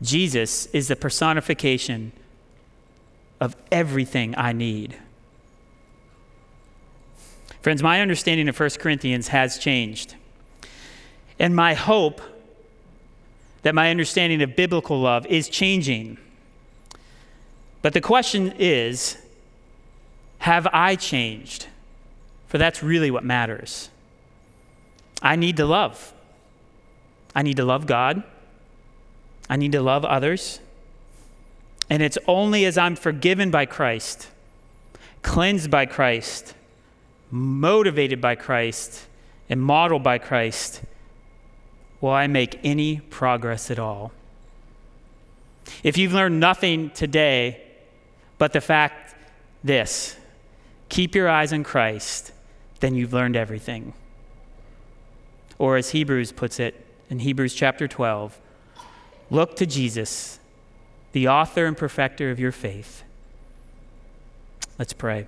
Jesus 0.01 0.65
is 0.67 0.87
the 0.87 0.95
personification 0.95 2.11
of 3.39 3.55
everything 3.71 4.33
I 4.37 4.53
need. 4.53 4.97
Friends, 7.61 7.83
my 7.83 8.01
understanding 8.01 8.47
of 8.47 8.59
1 8.59 8.69
Corinthians 8.79 9.29
has 9.29 9.57
changed. 9.57 10.15
And 11.37 11.55
my 11.55 11.73
hope 11.73 12.21
that 13.63 13.75
my 13.75 13.89
understanding 13.89 14.41
of 14.41 14.55
biblical 14.55 14.99
love 14.99 15.25
is 15.25 15.49
changing. 15.49 16.17
But 17.81 17.93
the 17.93 18.01
question 18.01 18.53
is 18.57 19.17
have 20.39 20.67
I 20.71 20.95
changed? 20.95 21.67
For 22.47 22.57
that's 22.57 22.81
really 22.81 23.11
what 23.11 23.23
matters. 23.23 23.89
I 25.21 25.35
need 25.35 25.57
to 25.57 25.65
love. 25.65 26.13
I 27.35 27.43
need 27.43 27.57
to 27.57 27.65
love 27.65 27.85
God. 27.85 28.23
I 29.49 29.57
need 29.57 29.73
to 29.73 29.81
love 29.81 30.03
others. 30.05 30.59
And 31.89 32.01
it's 32.01 32.17
only 32.27 32.65
as 32.65 32.77
I'm 32.77 32.95
forgiven 32.95 33.51
by 33.51 33.65
Christ, 33.65 34.29
cleansed 35.21 35.69
by 35.69 35.85
Christ, 35.85 36.53
motivated 37.31 38.19
by 38.21 38.35
Christ, 38.35 39.07
and 39.49 39.61
modeled 39.61 40.03
by 40.03 40.17
Christ 40.17 40.81
will 42.01 42.11
I 42.11 42.27
make 42.27 42.59
any 42.63 43.01
progress 43.09 43.69
at 43.69 43.79
all. 43.79 44.11
If 45.83 45.97
you've 45.97 46.13
learned 46.13 46.39
nothing 46.39 46.89
today 46.91 47.61
but 48.37 48.53
the 48.53 48.61
fact 48.61 49.15
this 49.63 50.15
keep 50.87 51.13
your 51.13 51.29
eyes 51.29 51.53
on 51.53 51.63
Christ, 51.63 52.31
then 52.79 52.95
you've 52.95 53.13
learned 53.13 53.35
everything. 53.35 53.93
Or 55.57 55.77
as 55.77 55.91
Hebrews 55.91 56.31
puts 56.31 56.59
it 56.59 56.85
in 57.09 57.19
Hebrews 57.19 57.53
chapter 57.53 57.87
12, 57.87 58.39
look 59.29 59.55
to 59.57 59.65
Jesus, 59.65 60.39
the 61.11 61.27
author 61.27 61.65
and 61.65 61.77
perfecter 61.77 62.31
of 62.31 62.39
your 62.39 62.51
faith. 62.51 63.03
Let's 64.79 64.93
pray. 64.93 65.27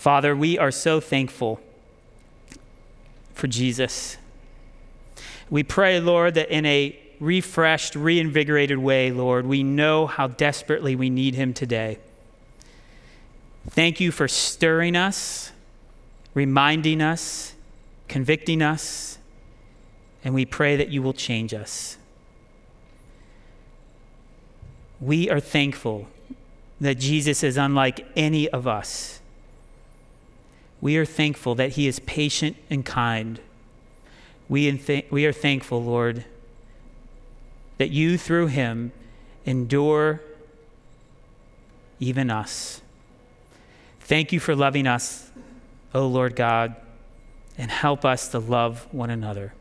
Father, 0.00 0.34
we 0.34 0.56
are 0.56 0.70
so 0.70 0.98
thankful 0.98 1.60
for 3.34 3.46
Jesus. 3.46 4.16
We 5.50 5.62
pray, 5.62 6.00
Lord, 6.00 6.36
that 6.36 6.48
in 6.48 6.64
a 6.64 6.98
refreshed, 7.20 7.94
reinvigorated 7.96 8.78
way, 8.78 9.10
Lord, 9.10 9.44
we 9.44 9.62
know 9.62 10.06
how 10.06 10.28
desperately 10.28 10.96
we 10.96 11.10
need 11.10 11.34
him 11.34 11.52
today. 11.52 11.98
Thank 13.68 14.00
you 14.00 14.10
for 14.10 14.26
stirring 14.26 14.96
us, 14.96 15.52
reminding 16.32 17.02
us, 17.02 17.54
convicting 18.08 18.62
us, 18.62 19.18
and 20.24 20.32
we 20.32 20.46
pray 20.46 20.76
that 20.76 20.88
you 20.88 21.02
will 21.02 21.12
change 21.12 21.52
us. 21.52 21.98
We 24.98 25.28
are 25.28 25.40
thankful 25.40 26.08
that 26.80 26.94
Jesus 26.94 27.44
is 27.44 27.58
unlike 27.58 28.06
any 28.16 28.48
of 28.48 28.66
us. 28.66 29.19
We 30.80 30.96
are 30.96 31.04
thankful 31.04 31.54
that 31.56 31.72
he 31.72 31.86
is 31.86 31.98
patient 32.00 32.56
and 32.70 32.84
kind. 32.84 33.40
We, 34.48 34.76
th- 34.76 35.06
we 35.10 35.26
are 35.26 35.32
thankful, 35.32 35.82
Lord, 35.82 36.24
that 37.78 37.90
you, 37.90 38.16
through 38.16 38.48
him, 38.48 38.92
endure 39.44 40.20
even 41.98 42.30
us. 42.30 42.80
Thank 44.00 44.32
you 44.32 44.40
for 44.40 44.56
loving 44.56 44.86
us, 44.86 45.30
O 45.94 46.06
Lord 46.06 46.34
God, 46.34 46.74
and 47.58 47.70
help 47.70 48.04
us 48.04 48.28
to 48.28 48.38
love 48.38 48.88
one 48.90 49.10
another. 49.10 49.52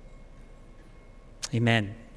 Amen. 1.53 1.95